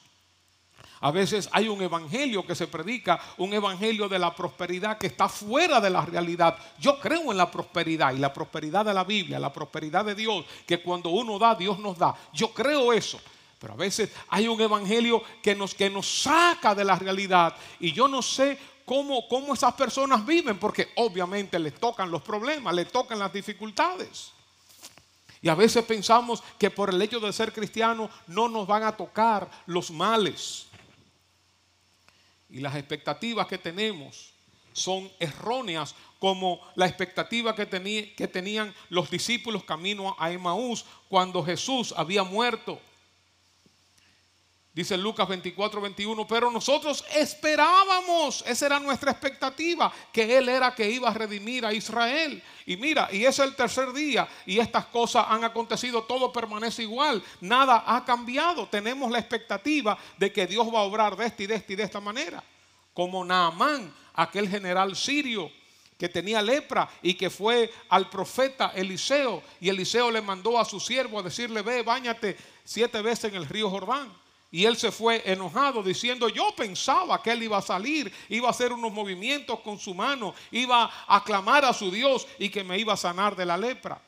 A 1.04 1.12
veces 1.12 1.50
hay 1.52 1.68
un 1.68 1.82
evangelio 1.82 2.48
que 2.48 2.56
se 2.56 2.66
predica, 2.66 3.20
un 3.36 3.54
evangelio 3.54 4.08
de 4.08 4.18
la 4.18 4.34
prosperidad 4.34 4.98
que 4.98 5.08
está 5.08 5.28
fuera 5.28 5.82
de 5.82 5.90
la 5.90 6.06
realidad. 6.06 6.58
Yo 6.80 6.98
creo 6.98 7.30
en 7.30 7.36
la 7.36 7.52
prosperidad 7.52 8.14
y 8.14 8.20
la 8.20 8.32
prosperidad 8.32 8.86
de 8.86 8.94
la 8.94 9.04
Biblia, 9.04 9.38
la 9.38 9.52
prosperidad 9.52 10.06
de 10.06 10.16
Dios, 10.16 10.46
que 10.66 10.82
cuando 10.82 11.10
uno 11.10 11.38
da, 11.38 11.56
Dios 11.56 11.78
nos 11.78 11.98
da. 11.98 12.16
Yo 12.32 12.54
creo 12.54 12.94
eso. 12.94 13.20
Pero 13.60 13.74
a 13.74 13.76
veces 13.76 14.12
hay 14.30 14.48
un 14.48 14.62
evangelio 14.62 15.22
que 15.42 15.54
nos, 15.54 15.76
que 15.76 15.90
nos 15.90 16.08
saca 16.08 16.74
de 16.74 16.86
la 16.86 16.96
realidad 16.96 17.54
y 17.82 17.92
yo 17.92 18.08
no 18.08 18.22
sé 18.22 18.58
cómo, 18.86 19.28
cómo 19.28 19.56
esas 19.56 19.74
personas 19.74 20.26
viven, 20.26 20.58
porque 20.58 20.94
obviamente 20.96 21.60
les 21.60 21.74
tocan 21.74 22.10
los 22.10 22.22
problemas, 22.22 22.74
les 22.74 22.90
tocan 22.90 23.20
las 23.20 23.34
dificultades. 23.34 24.32
Y 25.42 25.50
a 25.50 25.56
veces 25.56 25.84
pensamos 25.84 26.42
que 26.58 26.72
por 26.72 26.92
el 26.92 27.02
hecho 27.02 27.20
de 27.20 27.34
ser 27.34 27.52
cristianos 27.52 28.10
no 28.28 28.48
nos 28.48 28.66
van 28.66 28.84
a 28.84 28.94
tocar 28.94 29.52
los 29.66 29.92
males 29.92 30.68
y 32.54 32.60
las 32.60 32.76
expectativas 32.76 33.48
que 33.48 33.58
tenemos 33.58 34.32
son 34.74 35.12
erróneas, 35.20 35.96
como 36.20 36.62
la 36.76 36.86
expectativa 36.86 37.56
que, 37.56 38.14
que 38.16 38.28
tenían 38.28 38.74
los 38.90 39.10
discípulos 39.10 39.64
camino 39.64 40.16
a 40.20 40.32
Emaús 40.32 40.86
cuando 41.10 41.44
Jesús 41.44 41.94
había 41.98 42.24
muerto. 42.24 42.80
Dice 44.74 44.98
Lucas 44.98 45.28
24, 45.28 45.82
21, 45.82 46.26
pero 46.26 46.50
nosotros 46.50 47.06
esperábamos, 47.16 48.44
esa 48.48 48.66
era 48.66 48.80
nuestra 48.80 49.12
expectativa, 49.12 49.94
que 50.12 50.36
Él 50.36 50.50
era 50.50 50.74
que 50.74 50.90
iba 50.90 51.10
a 51.10 51.14
redimir 51.14 51.64
a 51.64 51.72
Israel. 51.72 52.42
Y 52.66 52.76
mira, 52.78 53.08
y 53.12 53.24
es 53.24 53.38
el 53.38 53.56
tercer 53.56 53.94
día 53.94 54.28
y 54.48 54.58
estas 54.58 54.86
cosas 54.88 55.28
han 55.30 55.44
acontecido, 55.44 56.06
todo 56.06 56.34
permanece 56.34 56.82
igual, 56.82 57.22
nada 57.40 57.84
ha 57.86 58.04
cambiado. 58.04 58.68
Tenemos 58.68 59.12
la 59.12 59.20
expectativa 59.20 59.96
de 60.18 60.34
que 60.34 60.48
Dios 60.48 60.66
va 60.74 60.80
a 60.80 60.84
obrar 60.84 61.16
de 61.16 61.28
esta 61.28 61.44
y 61.44 61.48
de 61.48 61.56
esta 61.56 61.74
y 61.74 61.76
de 61.76 61.84
esta 61.84 62.00
manera. 62.00 62.44
Como 62.96 63.24
Naamán, 63.24 63.94
aquel 64.16 64.50
general 64.50 64.96
sirio 64.96 65.52
que 66.00 66.10
tenía 66.10 66.42
lepra 66.42 66.90
y 67.04 67.14
que 67.14 67.30
fue 67.30 67.72
al 67.90 68.10
profeta 68.10 68.72
Eliseo 68.74 69.44
y 69.62 69.70
Eliseo 69.70 70.10
le 70.10 70.22
mandó 70.22 70.60
a 70.60 70.66
su 70.66 70.80
siervo 70.80 71.20
a 71.20 71.24
decirle, 71.24 71.62
ve, 71.62 71.84
bañate 71.84 72.36
siete 72.64 73.04
veces 73.04 73.26
en 73.26 73.36
el 73.36 73.48
río 73.48 73.70
Jordán. 73.70 74.23
Y 74.54 74.66
él 74.66 74.78
se 74.78 74.92
fue 74.92 75.24
enojado 75.26 75.82
diciendo, 75.82 76.30
yo 76.30 76.54
pensaba 76.56 77.20
que 77.24 77.32
él 77.32 77.42
iba 77.42 77.58
a 77.58 77.62
salir, 77.64 78.14
iba 78.30 78.48
a 78.48 78.52
hacer 78.52 78.72
unos 78.72 78.94
movimientos 78.94 79.60
con 79.62 79.80
su 79.80 79.96
mano, 79.96 80.36
iba 80.52 80.92
a 81.08 81.24
clamar 81.24 81.66
a 81.66 81.74
su 81.74 81.90
Dios 81.90 82.28
y 82.38 82.50
que 82.50 82.64
me 82.64 82.78
iba 82.78 82.94
a 82.94 82.98
sanar 82.98 83.36
de 83.36 83.48
la 83.48 83.58
lepra. 83.58 84.00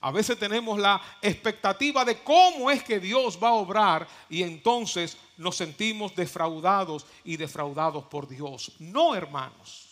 A 0.00 0.10
veces 0.10 0.38
tenemos 0.38 0.78
la 0.78 0.98
expectativa 1.20 2.06
de 2.06 2.22
cómo 2.22 2.70
es 2.70 2.82
que 2.82 3.00
Dios 3.00 3.38
va 3.40 3.50
a 3.50 3.52
obrar 3.52 4.08
y 4.30 4.42
entonces 4.42 5.18
nos 5.36 5.56
sentimos 5.56 6.16
defraudados 6.16 7.04
y 7.22 7.36
defraudados 7.36 8.04
por 8.04 8.26
Dios. 8.26 8.72
No, 8.78 9.14
hermanos. 9.14 9.90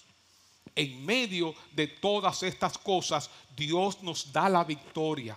En 0.75 1.05
medio 1.05 1.55
de 1.73 1.89
todas 1.89 2.43
estas 2.43 2.79
cosas, 2.79 3.29
Dios 3.55 4.03
nos 4.03 4.33
da 4.33 4.49
la 4.49 4.65
victoria. 4.65 5.37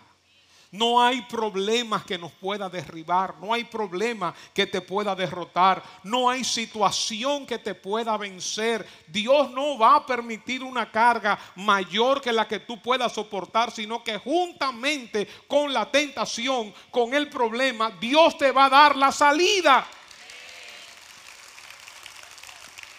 No 0.74 1.00
hay 1.00 1.22
problema 1.22 2.04
que 2.04 2.18
nos 2.18 2.32
pueda 2.32 2.68
derribar, 2.68 3.36
no 3.40 3.54
hay 3.54 3.64
problema 3.64 4.34
que 4.56 4.66
te 4.66 4.82
pueda 4.82 5.14
derrotar, 5.14 5.84
no 6.02 6.28
hay 6.28 6.44
situación 6.44 7.46
que 7.46 7.60
te 7.60 7.76
pueda 7.76 8.18
vencer. 8.18 8.84
Dios 9.06 9.52
no 9.52 9.78
va 9.78 9.98
a 9.98 10.06
permitir 10.08 10.64
una 10.64 10.92
carga 10.92 11.38
mayor 11.58 12.22
que 12.22 12.34
la 12.34 12.48
que 12.48 12.58
tú 12.58 12.82
puedas 12.82 13.14
soportar, 13.14 13.70
sino 13.70 14.04
que 14.04 14.18
juntamente 14.18 15.28
con 15.48 15.72
la 15.72 15.92
tentación, 15.92 16.74
con 16.90 17.14
el 17.14 17.30
problema, 17.30 17.92
Dios 17.92 18.36
te 18.40 18.52
va 18.52 18.66
a 18.66 18.70
dar 18.72 18.96
la 18.96 19.12
salida. 19.12 19.86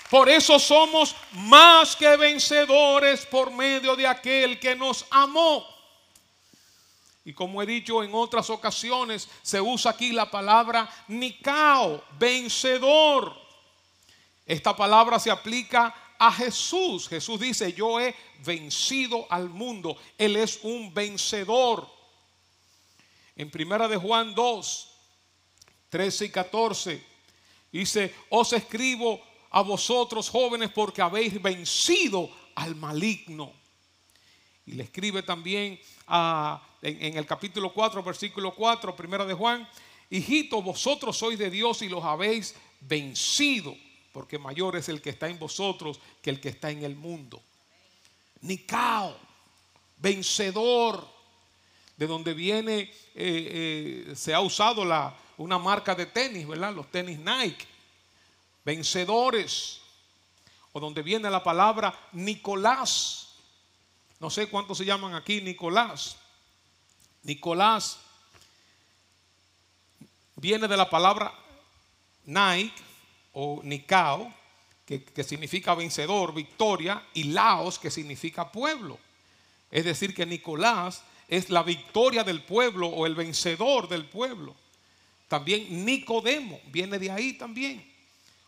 Por 0.09 0.29
eso 0.29 0.61
somos 0.61 1.17
más 1.33 1.97
que 1.97 2.17
vencedores 2.17 3.27
por 3.27 3.51
medio 3.51 3.97
de 3.97 4.07
aquel 4.07 4.61
que 4.61 4.77
nos 4.77 5.05
amó. 5.11 5.74
Y 7.25 7.33
como 7.33 7.63
he 7.63 7.67
dicho 7.67 8.03
en 8.03 8.15
otras 8.15 8.51
ocasiones, 8.51 9.29
se 9.43 9.61
usa 9.61 9.93
aquí 9.93 10.13
la 10.13 10.31
palabra 10.31 10.89
Nicao, 11.09 12.05
vencedor. 12.19 13.35
Esta 14.45 14.77
palabra 14.77 15.19
se 15.19 15.31
aplica 15.31 15.95
a 16.19 16.31
Jesús. 16.31 17.09
Jesús 17.09 17.41
dice, 17.41 17.73
yo 17.73 17.99
he 17.99 18.15
vencido 18.45 19.27
al 19.31 19.49
mundo. 19.49 19.97
Él 20.19 20.37
es 20.37 20.61
un 20.63 20.93
vencedor. 20.93 21.89
En 23.37 23.51
primera 23.51 23.89
de 23.89 23.97
Juan 23.97 24.35
2, 24.35 24.91
13 25.89 26.25
y 26.27 26.31
14, 26.31 27.07
dice, 27.73 28.15
os 28.29 28.53
escribo 28.53 29.21
a 29.51 29.63
vosotros 29.63 30.29
jóvenes 30.29 30.71
porque 30.71 31.01
habéis 31.01 31.41
vencido 31.41 32.29
al 32.55 32.77
maligno. 32.77 33.64
Y 34.67 34.73
le 34.73 34.85
escribe 34.85 35.23
también 35.23 35.79
en, 36.83 37.19
el 37.19 37.27
capítulo 37.27 37.73
4, 37.73 38.03
versículo 38.03 38.55
4, 38.55 38.97
primera 38.97 39.25
de 39.25 39.35
Juan, 39.35 39.69
hijitos, 40.11 40.65
vosotros 40.65 41.17
sois 41.17 41.39
de 41.39 41.51
Dios 41.51 41.83
y 41.83 41.89
los 41.89 42.05
habéis 42.05 42.55
vencido, 42.81 43.77
porque 44.13 44.39
mayor 44.39 44.77
es 44.77 44.89
el 44.89 45.03
que 45.03 45.11
está 45.11 45.29
en 45.29 45.39
vosotros 45.39 46.01
que 46.23 46.31
el 46.31 46.41
que 46.41 46.51
está 46.51 46.71
en 46.71 46.85
el 46.85 46.97
mundo. 46.97 47.43
Nicao, 48.41 49.17
vencedor, 49.99 51.07
de 51.97 52.07
donde 52.07 52.35
viene, 52.35 52.81
eh, 52.81 52.91
eh, 53.15 54.17
se 54.17 54.35
ha 54.35 54.41
usado 54.41 54.85
la, 54.85 55.17
una 55.37 55.59
marca 55.59 55.95
de 55.95 56.07
tenis, 56.07 56.47
¿verdad? 56.47 56.75
Los 56.75 56.91
tenis 56.91 57.19
Nike, 57.19 57.67
vencedores, 58.65 59.81
o 60.73 60.81
donde 60.81 61.03
viene 61.03 61.31
la 61.31 61.43
palabra 61.43 62.09
Nicolás. 62.13 63.24
No 64.25 64.31
sé 64.31 64.47
cuántos 64.47 64.79
se 64.79 64.87
llaman 64.87 65.15
aquí 65.15 65.43
Nicolás. 65.43 66.17
Nicolás 67.25 67.99
viene 70.37 70.67
de 70.67 70.79
la 70.79 70.89
palabra 70.89 71.31
Nike 72.25 72.73
o 73.35 73.61
Nicao, 73.63 74.33
que, 74.87 75.05
que, 75.05 75.23
significa 75.25 75.75
vencedor, 75.75 76.33
victoria, 76.33 77.07
y 77.13 77.25
Laos, 77.25 77.79
que 77.79 77.91
significa 77.91 78.51
pueblo. 78.51 78.99
Es 79.71 79.85
decir, 79.85 80.15
que 80.15 80.25
Nicolás 80.25 81.03
es 81.29 81.51
la 81.51 81.63
victoria 81.63 82.25
del 82.25 82.43
pueblo 82.43 82.89
o 82.89 83.05
el 83.05 83.15
vencedor 83.15 83.91
del 83.91 84.07
pueblo. 84.07 84.57
También 85.29 85.85
Nicodemo 85.85 86.63
viene 86.69 86.99
de 86.99 87.11
ahí 87.11 87.35
también. 87.35 87.87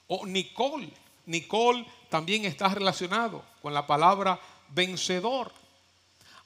O 0.07 0.24
Nicol. 0.24 0.91
Nicol 1.27 1.87
también 2.09 2.47
está 2.47 2.68
relacionado 2.68 3.45
con 3.61 3.74
la 3.74 3.87
palabra 3.87 4.41
vencedor. 4.70 5.53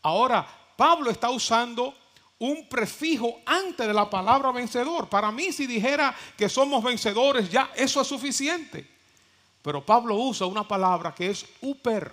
Ahora, 0.02 0.46
Pablo 0.76 1.10
está 1.10 1.30
usando 1.30 1.94
un 2.38 2.66
prefijo 2.68 3.40
antes 3.44 3.86
de 3.86 3.92
la 3.92 4.08
palabra 4.08 4.50
vencedor. 4.50 5.08
Para 5.08 5.30
mí, 5.30 5.52
si 5.52 5.66
dijera 5.66 6.16
que 6.36 6.48
somos 6.48 6.82
vencedores, 6.82 7.50
ya 7.50 7.70
eso 7.76 8.00
es 8.00 8.08
suficiente. 8.08 8.88
Pero 9.62 9.84
Pablo 9.84 10.16
usa 10.16 10.46
una 10.46 10.66
palabra 10.66 11.14
que 11.14 11.30
es 11.30 11.44
uper. 11.60 12.10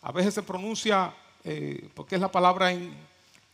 A 0.00 0.10
veces 0.10 0.32
se 0.32 0.42
pronuncia, 0.42 1.14
eh, 1.44 1.90
porque 1.94 2.14
es 2.14 2.20
la 2.20 2.32
palabra 2.32 2.72
en, 2.72 2.96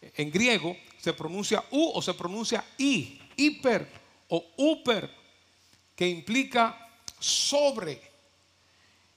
en 0.01 0.31
griego, 0.31 0.77
se 0.99 1.13
pronuncia 1.13 1.65
u 1.73 1.91
o 1.95 2.01
se 2.01 2.15
pronuncia 2.15 2.65
i, 2.79 3.21
hiper 3.37 3.89
o 4.29 4.45
uper, 4.57 5.11
que 5.97 6.09
implica 6.09 6.89
sobre, 7.19 8.01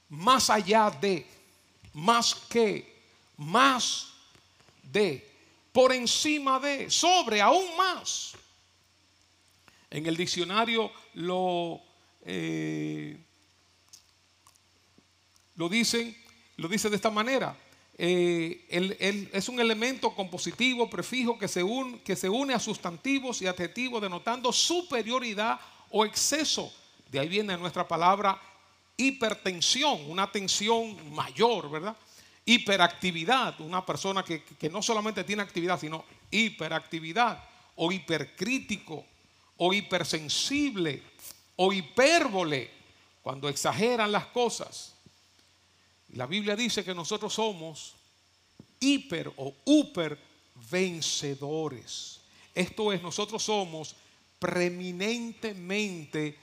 más 0.08 0.50
allá 0.50 0.90
de, 0.90 1.24
más 1.92 2.34
que, 2.34 3.02
más 3.36 4.15
de, 4.92 5.28
por 5.72 5.92
encima 5.92 6.58
de, 6.58 6.90
sobre, 6.90 7.40
aún 7.40 7.76
más. 7.76 8.32
En 9.90 10.06
el 10.06 10.16
diccionario 10.16 10.90
lo, 11.14 11.80
eh, 12.24 13.16
lo 15.56 15.68
dicen, 15.68 16.16
lo 16.56 16.68
dice 16.68 16.90
de 16.90 16.96
esta 16.96 17.10
manera. 17.10 17.56
Eh, 17.98 19.30
es 19.32 19.48
un 19.48 19.58
elemento 19.58 20.14
compositivo, 20.14 20.90
prefijo, 20.90 21.38
que 21.38 21.48
se, 21.48 21.62
que 22.04 22.14
se 22.14 22.28
une 22.28 22.52
a 22.52 22.58
sustantivos 22.58 23.40
y 23.40 23.46
adjetivos 23.46 24.02
denotando 24.02 24.52
superioridad 24.52 25.58
o 25.90 26.04
exceso. 26.04 26.72
De 27.10 27.20
ahí 27.20 27.28
viene 27.28 27.56
nuestra 27.56 27.88
palabra 27.88 28.40
hipertensión, 28.96 30.10
una 30.10 30.30
tensión 30.30 31.14
mayor, 31.14 31.70
¿verdad? 31.70 31.96
Hiperactividad, 32.46 33.60
una 33.60 33.84
persona 33.84 34.22
que, 34.22 34.42
que 34.42 34.70
no 34.70 34.80
solamente 34.80 35.24
tiene 35.24 35.42
actividad, 35.42 35.78
sino 35.78 36.04
hiperactividad, 36.30 37.42
o 37.74 37.92
hipercrítico, 37.92 39.04
o 39.58 39.74
hipersensible, 39.74 41.02
o 41.56 41.72
hipérbole, 41.72 42.70
cuando 43.22 43.48
exageran 43.48 44.12
las 44.12 44.26
cosas. 44.26 44.92
La 46.14 46.26
Biblia 46.26 46.54
dice 46.54 46.84
que 46.84 46.94
nosotros 46.94 47.34
somos 47.34 47.94
hiper 48.78 49.32
o 49.36 49.52
super 49.66 50.16
vencedores. 50.70 52.20
Esto 52.54 52.92
es, 52.92 53.02
nosotros 53.02 53.42
somos 53.42 53.96
preeminentemente 54.38 56.38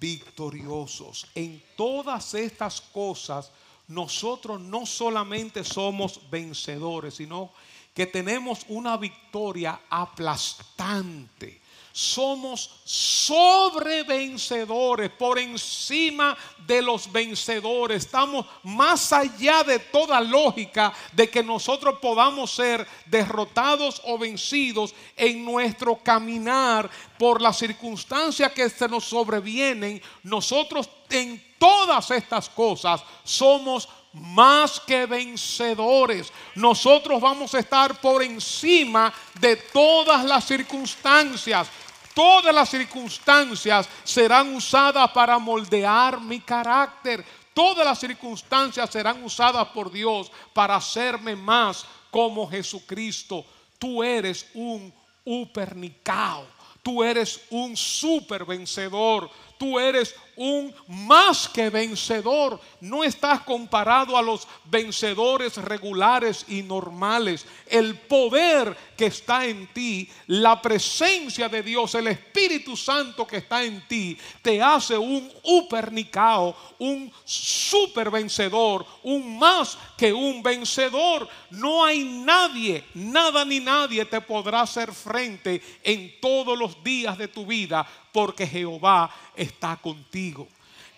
victoriosos. 0.00 1.26
En 1.34 1.62
todas 1.76 2.34
estas 2.34 2.80
cosas, 2.80 3.50
nosotros 3.88 4.60
no 4.60 4.86
solamente 4.86 5.64
somos 5.64 6.30
vencedores, 6.30 7.14
sino 7.14 7.52
que 7.94 8.06
tenemos 8.06 8.64
una 8.68 8.96
victoria 8.96 9.82
aplastante 9.88 11.63
somos 11.96 12.70
sobrevencedores, 12.82 15.12
por 15.12 15.38
encima 15.38 16.36
de 16.66 16.82
los 16.82 17.12
vencedores. 17.12 18.04
Estamos 18.04 18.44
más 18.64 19.12
allá 19.12 19.62
de 19.62 19.78
toda 19.78 20.20
lógica 20.20 20.92
de 21.12 21.30
que 21.30 21.44
nosotros 21.44 22.00
podamos 22.02 22.50
ser 22.50 22.84
derrotados 23.06 24.02
o 24.06 24.18
vencidos 24.18 24.92
en 25.16 25.44
nuestro 25.44 25.94
caminar 25.94 26.90
por 27.16 27.40
las 27.40 27.58
circunstancias 27.58 28.50
que 28.50 28.68
se 28.68 28.88
nos 28.88 29.04
sobrevienen. 29.04 30.02
Nosotros 30.24 30.90
en 31.10 31.40
todas 31.60 32.10
estas 32.10 32.48
cosas 32.48 33.04
somos 33.22 33.88
más 34.14 34.80
que 34.80 35.06
vencedores. 35.06 36.32
Nosotros 36.54 37.20
vamos 37.20 37.54
a 37.54 37.58
estar 37.58 38.00
por 38.00 38.22
encima 38.22 39.12
de 39.40 39.56
todas 39.56 40.24
las 40.24 40.44
circunstancias. 40.44 41.68
Todas 42.14 42.54
las 42.54 42.70
circunstancias 42.70 43.88
serán 44.04 44.54
usadas 44.54 45.10
para 45.10 45.38
moldear 45.38 46.20
mi 46.20 46.40
carácter. 46.40 47.24
Todas 47.52 47.84
las 47.84 47.98
circunstancias 47.98 48.88
serán 48.90 49.22
usadas 49.24 49.68
por 49.68 49.90
Dios 49.90 50.30
para 50.52 50.76
hacerme 50.76 51.34
más 51.34 51.84
como 52.10 52.48
Jesucristo. 52.48 53.44
Tú 53.78 54.02
eres 54.04 54.46
un 54.54 54.94
upernicao. 55.24 56.46
Tú 56.82 57.02
eres 57.02 57.40
un 57.50 57.76
super 57.76 58.44
vencedor. 58.44 59.30
Tú 59.58 59.78
eres 59.78 60.14
un 60.36 60.74
más 60.88 61.48
que 61.48 61.70
vencedor. 61.70 62.60
No 62.80 63.04
estás 63.04 63.40
comparado 63.42 64.16
a 64.16 64.22
los 64.22 64.46
vencedores 64.64 65.56
regulares 65.56 66.44
y 66.48 66.62
normales. 66.62 67.46
El 67.66 67.96
poder 67.96 68.76
que 68.96 69.06
está 69.06 69.46
en 69.46 69.66
ti, 69.68 70.08
la 70.26 70.60
presencia 70.60 71.48
de 71.48 71.62
Dios, 71.62 71.94
el 71.94 72.08
Espíritu 72.08 72.76
Santo 72.76 73.26
que 73.26 73.38
está 73.38 73.64
en 73.64 73.86
ti, 73.88 74.16
te 74.42 74.62
hace 74.62 74.96
un 74.96 75.30
upernicao, 75.42 76.56
un 76.78 77.12
super 77.24 78.10
vencedor, 78.10 78.86
un 79.02 79.38
más 79.38 79.76
que 79.96 80.12
un 80.12 80.42
vencedor. 80.42 81.28
No 81.50 81.84
hay 81.84 82.04
nadie, 82.04 82.84
nada 82.94 83.44
ni 83.44 83.60
nadie 83.60 84.04
te 84.04 84.20
podrá 84.20 84.62
hacer 84.62 84.92
frente 84.92 85.60
en 85.82 86.20
todos 86.20 86.58
los 86.58 86.82
días 86.82 87.18
de 87.18 87.28
tu 87.28 87.46
vida 87.46 87.86
porque 88.14 88.46
Jehová 88.46 89.10
está 89.34 89.76
contigo. 89.76 90.23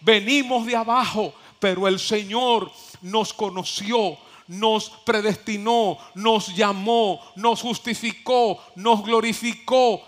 Venimos 0.00 0.66
de 0.66 0.76
abajo, 0.76 1.32
pero 1.58 1.88
el 1.88 1.98
Señor 1.98 2.70
nos 3.02 3.32
conoció, 3.32 4.18
nos 4.48 4.90
predestinó, 5.04 5.98
nos 6.14 6.54
llamó, 6.54 7.20
nos 7.34 7.62
justificó, 7.62 8.62
nos 8.76 9.02
glorificó. 9.02 10.02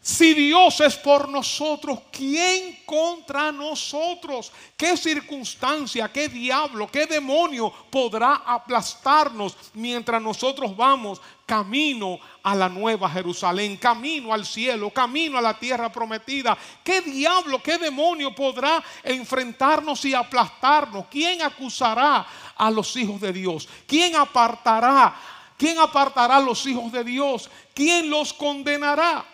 Si 0.00 0.34
Dios 0.34 0.80
es 0.80 0.96
por 0.96 1.28
nosotros, 1.28 1.98
¿quién 2.12 2.78
contra 2.86 3.50
nosotros? 3.50 4.52
¿Qué 4.76 4.96
circunstancia, 4.96 6.12
qué 6.12 6.28
diablo, 6.28 6.88
qué 6.88 7.06
demonio 7.06 7.72
podrá 7.90 8.34
aplastarnos 8.46 9.56
mientras 9.74 10.22
nosotros 10.22 10.76
vamos 10.76 11.20
camino 11.46 12.18
a 12.42 12.54
la 12.56 12.68
nueva 12.68 13.08
Jerusalén, 13.08 13.76
camino 13.76 14.34
al 14.34 14.44
cielo, 14.44 14.90
camino 14.90 15.38
a 15.38 15.40
la 15.40 15.56
tierra 15.56 15.90
prometida. 15.90 16.58
¿Qué 16.82 17.00
diablo, 17.00 17.62
qué 17.62 17.78
demonio 17.78 18.34
podrá 18.34 18.82
enfrentarnos 19.04 20.04
y 20.04 20.12
aplastarnos? 20.12 21.06
¿Quién 21.08 21.40
acusará 21.40 22.26
a 22.56 22.70
los 22.70 22.96
hijos 22.96 23.20
de 23.20 23.32
Dios? 23.32 23.68
¿Quién 23.86 24.16
apartará? 24.16 25.14
¿Quién 25.56 25.78
apartará 25.78 26.38
a 26.38 26.40
los 26.40 26.66
hijos 26.66 26.90
de 26.90 27.04
Dios? 27.04 27.48
¿Quién 27.72 28.10
los 28.10 28.32
condenará? 28.32 29.24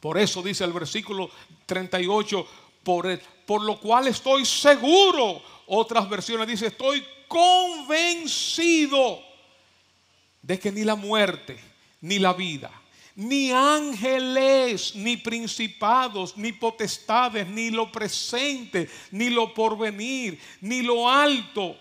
Por 0.00 0.16
eso 0.16 0.42
dice 0.42 0.64
el 0.64 0.72
versículo 0.72 1.28
38, 1.66 2.46
por, 2.82 3.20
por 3.44 3.62
lo 3.62 3.78
cual 3.78 4.08
estoy 4.08 4.46
seguro. 4.46 5.42
Otras 5.66 6.08
versiones 6.08 6.48
dice, 6.48 6.68
estoy 6.68 7.06
convencido 7.28 9.27
de 10.48 10.58
que 10.58 10.72
ni 10.72 10.82
la 10.82 10.96
muerte, 10.96 11.58
ni 12.00 12.18
la 12.18 12.32
vida, 12.32 12.70
ni 13.14 13.50
ángeles, 13.50 14.94
ni 14.94 15.18
principados, 15.18 16.38
ni 16.38 16.52
potestades, 16.52 17.46
ni 17.46 17.70
lo 17.70 17.92
presente, 17.92 18.88
ni 19.10 19.28
lo 19.28 19.52
porvenir, 19.52 20.40
ni 20.62 20.80
lo 20.80 21.06
alto, 21.06 21.76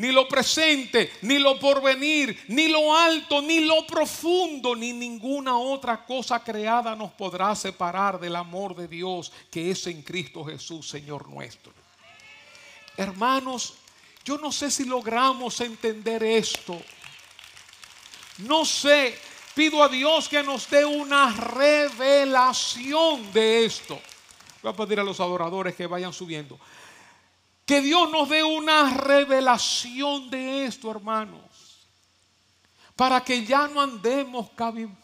ni 0.00 0.12
lo 0.12 0.26
presente, 0.26 1.12
ni 1.20 1.38
lo 1.38 1.58
porvenir, 1.58 2.44
ni 2.48 2.68
lo 2.68 2.96
alto, 2.96 3.42
ni 3.42 3.60
lo 3.60 3.86
profundo, 3.86 4.74
ni 4.74 4.94
ninguna 4.94 5.58
otra 5.58 6.06
cosa 6.06 6.42
creada 6.42 6.96
nos 6.96 7.12
podrá 7.12 7.54
separar 7.54 8.18
del 8.18 8.34
amor 8.36 8.74
de 8.74 8.88
Dios 8.88 9.30
que 9.50 9.70
es 9.70 9.86
en 9.88 10.00
Cristo 10.00 10.42
Jesús, 10.42 10.88
Señor 10.88 11.28
nuestro. 11.28 11.74
Hermanos, 12.96 13.74
yo 14.24 14.38
no 14.38 14.50
sé 14.50 14.70
si 14.70 14.86
logramos 14.86 15.60
entender 15.60 16.22
esto. 16.24 16.80
No 18.38 18.64
sé, 18.64 19.18
pido 19.54 19.82
a 19.82 19.88
Dios 19.90 20.30
que 20.30 20.42
nos 20.42 20.70
dé 20.70 20.82
una 20.86 21.30
revelación 21.34 23.30
de 23.34 23.66
esto. 23.66 24.00
Voy 24.62 24.72
a 24.72 24.76
pedir 24.76 24.98
a 24.98 25.04
los 25.04 25.20
adoradores 25.20 25.74
que 25.74 25.86
vayan 25.86 26.14
subiendo. 26.14 26.58
Que 27.70 27.80
Dios 27.80 28.10
nos 28.10 28.28
dé 28.28 28.42
una 28.42 28.92
revelación 28.94 30.28
de 30.28 30.64
esto, 30.64 30.90
hermanos. 30.90 31.86
Para 32.96 33.22
que 33.22 33.44
ya 33.44 33.68
no 33.68 33.80
andemos 33.80 34.50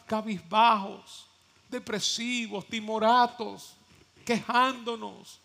cabizbajos, 0.05 1.27
depresivos, 1.69 2.67
timoratos, 2.67 3.73
quejándonos, 4.25 5.39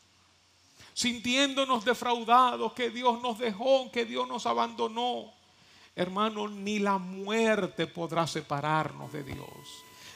sintiéndonos 0.95 1.85
defraudados, 1.85 2.73
que 2.73 2.91
Dios 2.91 3.23
nos 3.23 3.39
dejó, 3.39 3.89
que 3.93 4.05
Dios 4.05 4.27
nos 4.27 4.45
abandonó. 4.45 5.33
Hermano, 5.95 6.49
ni 6.49 6.81
la 6.81 6.99
muerte 6.99 7.87
podrá 7.87 8.27
separarnos 8.27 9.13
de 9.13 9.23
Dios 9.23 9.47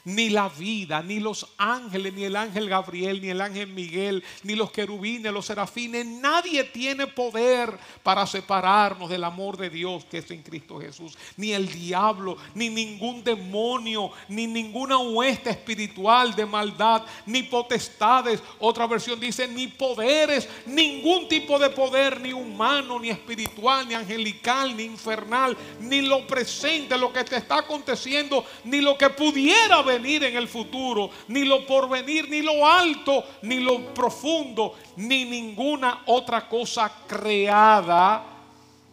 ni 0.07 0.31
la 0.31 0.49
vida, 0.49 1.03
ni 1.03 1.19
los 1.19 1.49
ángeles, 1.59 2.15
ni 2.15 2.25
el 2.25 2.37
ángel 2.37 2.69
Gabriel, 2.69 3.21
ni 3.21 3.29
el 3.29 3.41
ángel 3.41 3.67
Miguel, 3.67 4.23
ni 4.45 4.55
los 4.55 4.71
querubines, 4.71 5.33
los 5.33 5.47
serafines, 5.47 6.07
nadie 6.07 6.63
tiene 6.63 7.09
poder 7.09 7.77
para 8.05 8.25
separarnos 8.25 9.11
del 9.11 9.25
amor 9.25 9.57
de 9.57 9.69
Dios 9.69 10.05
que 10.05 10.19
es 10.19 10.31
en 10.31 10.43
Cristo 10.43 10.79
Jesús. 10.81 11.19
Ni 11.37 11.53
el 11.53 11.69
diablo, 11.69 12.37
ni 12.55 12.71
ningún 12.71 13.25
demonio, 13.25 14.13
ni 14.29 14.47
ninguna 14.47 14.97
hueste 14.97 15.51
espiritual 15.51 16.37
de 16.37 16.47
maldad, 16.47 17.03
ni 17.27 17.43
potestades. 17.43 18.41
Otra 18.61 18.87
versión 18.87 19.19
dice, 19.19 19.49
ni 19.49 19.67
poderes, 19.67 20.49
ningún 20.67 21.27
tipo 21.27 21.59
de 21.59 21.71
poder, 21.71 22.21
ni 22.21 22.33
humano, 22.33 23.01
ni 23.01 23.11
espiritual, 23.11 23.89
ni 23.89 23.95
angelical, 23.95 24.77
ni 24.77 24.85
infernal, 24.85 25.57
ni 25.81 26.03
lo 26.03 26.29
presente, 26.29 26.97
lo 26.97 27.13
que 27.13 27.25
te 27.25 27.37
está 27.37 27.59
aconteciendo, 27.59 28.45
ni 28.63 28.81
lo 28.81 28.97
que 28.97 29.11
pudiera 29.11 29.83
venir 29.99 30.25
en 30.25 30.37
el 30.37 30.49
futuro, 30.49 31.11
ni 31.29 31.45
lo 31.45 31.67
porvenir, 31.67 32.29
ni 32.29 32.43
lo 32.43 32.67
alto, 32.67 33.25
ni 33.43 33.61
lo 33.61 33.95
profundo, 33.95 34.75
ni 34.97 35.25
ninguna 35.25 36.03
otra 36.07 36.49
cosa 36.49 36.91
creada 37.07 38.25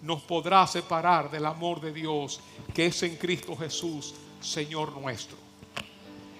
nos 0.01 0.21
podrá 0.21 0.67
separar 0.67 1.31
del 1.31 1.45
amor 1.45 1.79
de 1.79 1.93
Dios 1.93 2.39
que 2.73 2.87
es 2.87 3.03
en 3.03 3.15
Cristo 3.15 3.55
Jesús, 3.55 4.13
Señor 4.41 4.91
nuestro. 4.97 5.42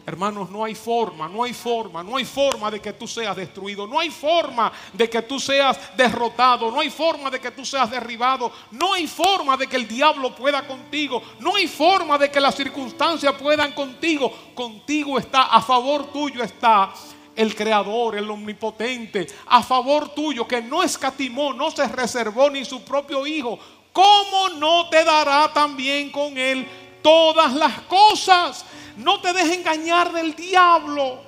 Hermanos, 0.05 0.49
no 0.49 0.65
hay 0.65 0.75
forma, 0.75 1.29
no 1.29 1.43
hay 1.43 1.53
forma, 1.53 2.03
no 2.03 2.17
hay 2.17 2.25
forma 2.25 2.69
de 2.69 2.81
que 2.81 2.91
tú 2.91 3.07
seas 3.07 3.37
destruido, 3.37 3.87
no 3.87 3.99
hay 3.99 4.09
forma 4.09 4.69
de 4.91 5.09
que 5.09 5.21
tú 5.21 5.39
seas 5.39 5.95
derrotado, 5.95 6.69
no 6.69 6.81
hay 6.81 6.89
forma 6.89 7.29
de 7.29 7.39
que 7.39 7.51
tú 7.51 7.65
seas 7.65 7.89
derribado, 7.89 8.51
no 8.71 8.93
hay 8.93 9.07
forma 9.07 9.55
de 9.55 9.65
que 9.65 9.77
el 9.77 9.87
diablo 9.87 10.35
pueda 10.35 10.67
contigo, 10.67 11.23
no 11.39 11.55
hay 11.55 11.67
forma 11.67 12.17
de 12.17 12.29
que 12.29 12.41
las 12.41 12.53
circunstancias 12.53 13.33
puedan 13.35 13.71
contigo. 13.71 14.29
Contigo 14.53 15.17
está, 15.17 15.43
a 15.43 15.61
favor 15.61 16.11
tuyo 16.11 16.43
está 16.43 16.93
el 17.33 17.55
creador, 17.55 18.17
el 18.17 18.29
omnipotente, 18.29 19.25
a 19.47 19.63
favor 19.63 20.09
tuyo 20.09 20.45
que 20.45 20.61
no 20.61 20.83
escatimó, 20.83 21.53
no 21.53 21.71
se 21.71 21.87
reservó 21.87 22.49
ni 22.49 22.65
su 22.65 22.83
propio 22.83 23.25
hijo. 23.25 23.57
¿Cómo 23.93 24.49
no 24.57 24.89
te 24.89 25.05
dará 25.05 25.53
también 25.53 26.11
con 26.11 26.37
él 26.37 26.67
todas 27.01 27.53
las 27.53 27.81
cosas? 27.83 28.65
No 28.97 29.19
te 29.21 29.33
dejes 29.33 29.57
engañar 29.57 30.11
del 30.11 30.35
diablo. 30.35 31.21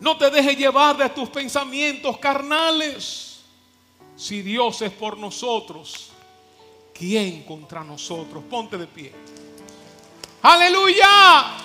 No 0.00 0.16
te 0.16 0.30
dejes 0.30 0.56
llevar 0.56 0.96
de 0.96 1.08
tus 1.10 1.28
pensamientos 1.28 2.18
carnales. 2.18 3.40
Si 4.16 4.42
Dios 4.42 4.80
es 4.82 4.92
por 4.92 5.18
nosotros, 5.18 6.10
¿quién 6.94 7.42
contra 7.42 7.84
nosotros? 7.84 8.42
Ponte 8.48 8.78
de 8.78 8.86
pie. 8.86 9.12
Aleluya. 10.42 11.56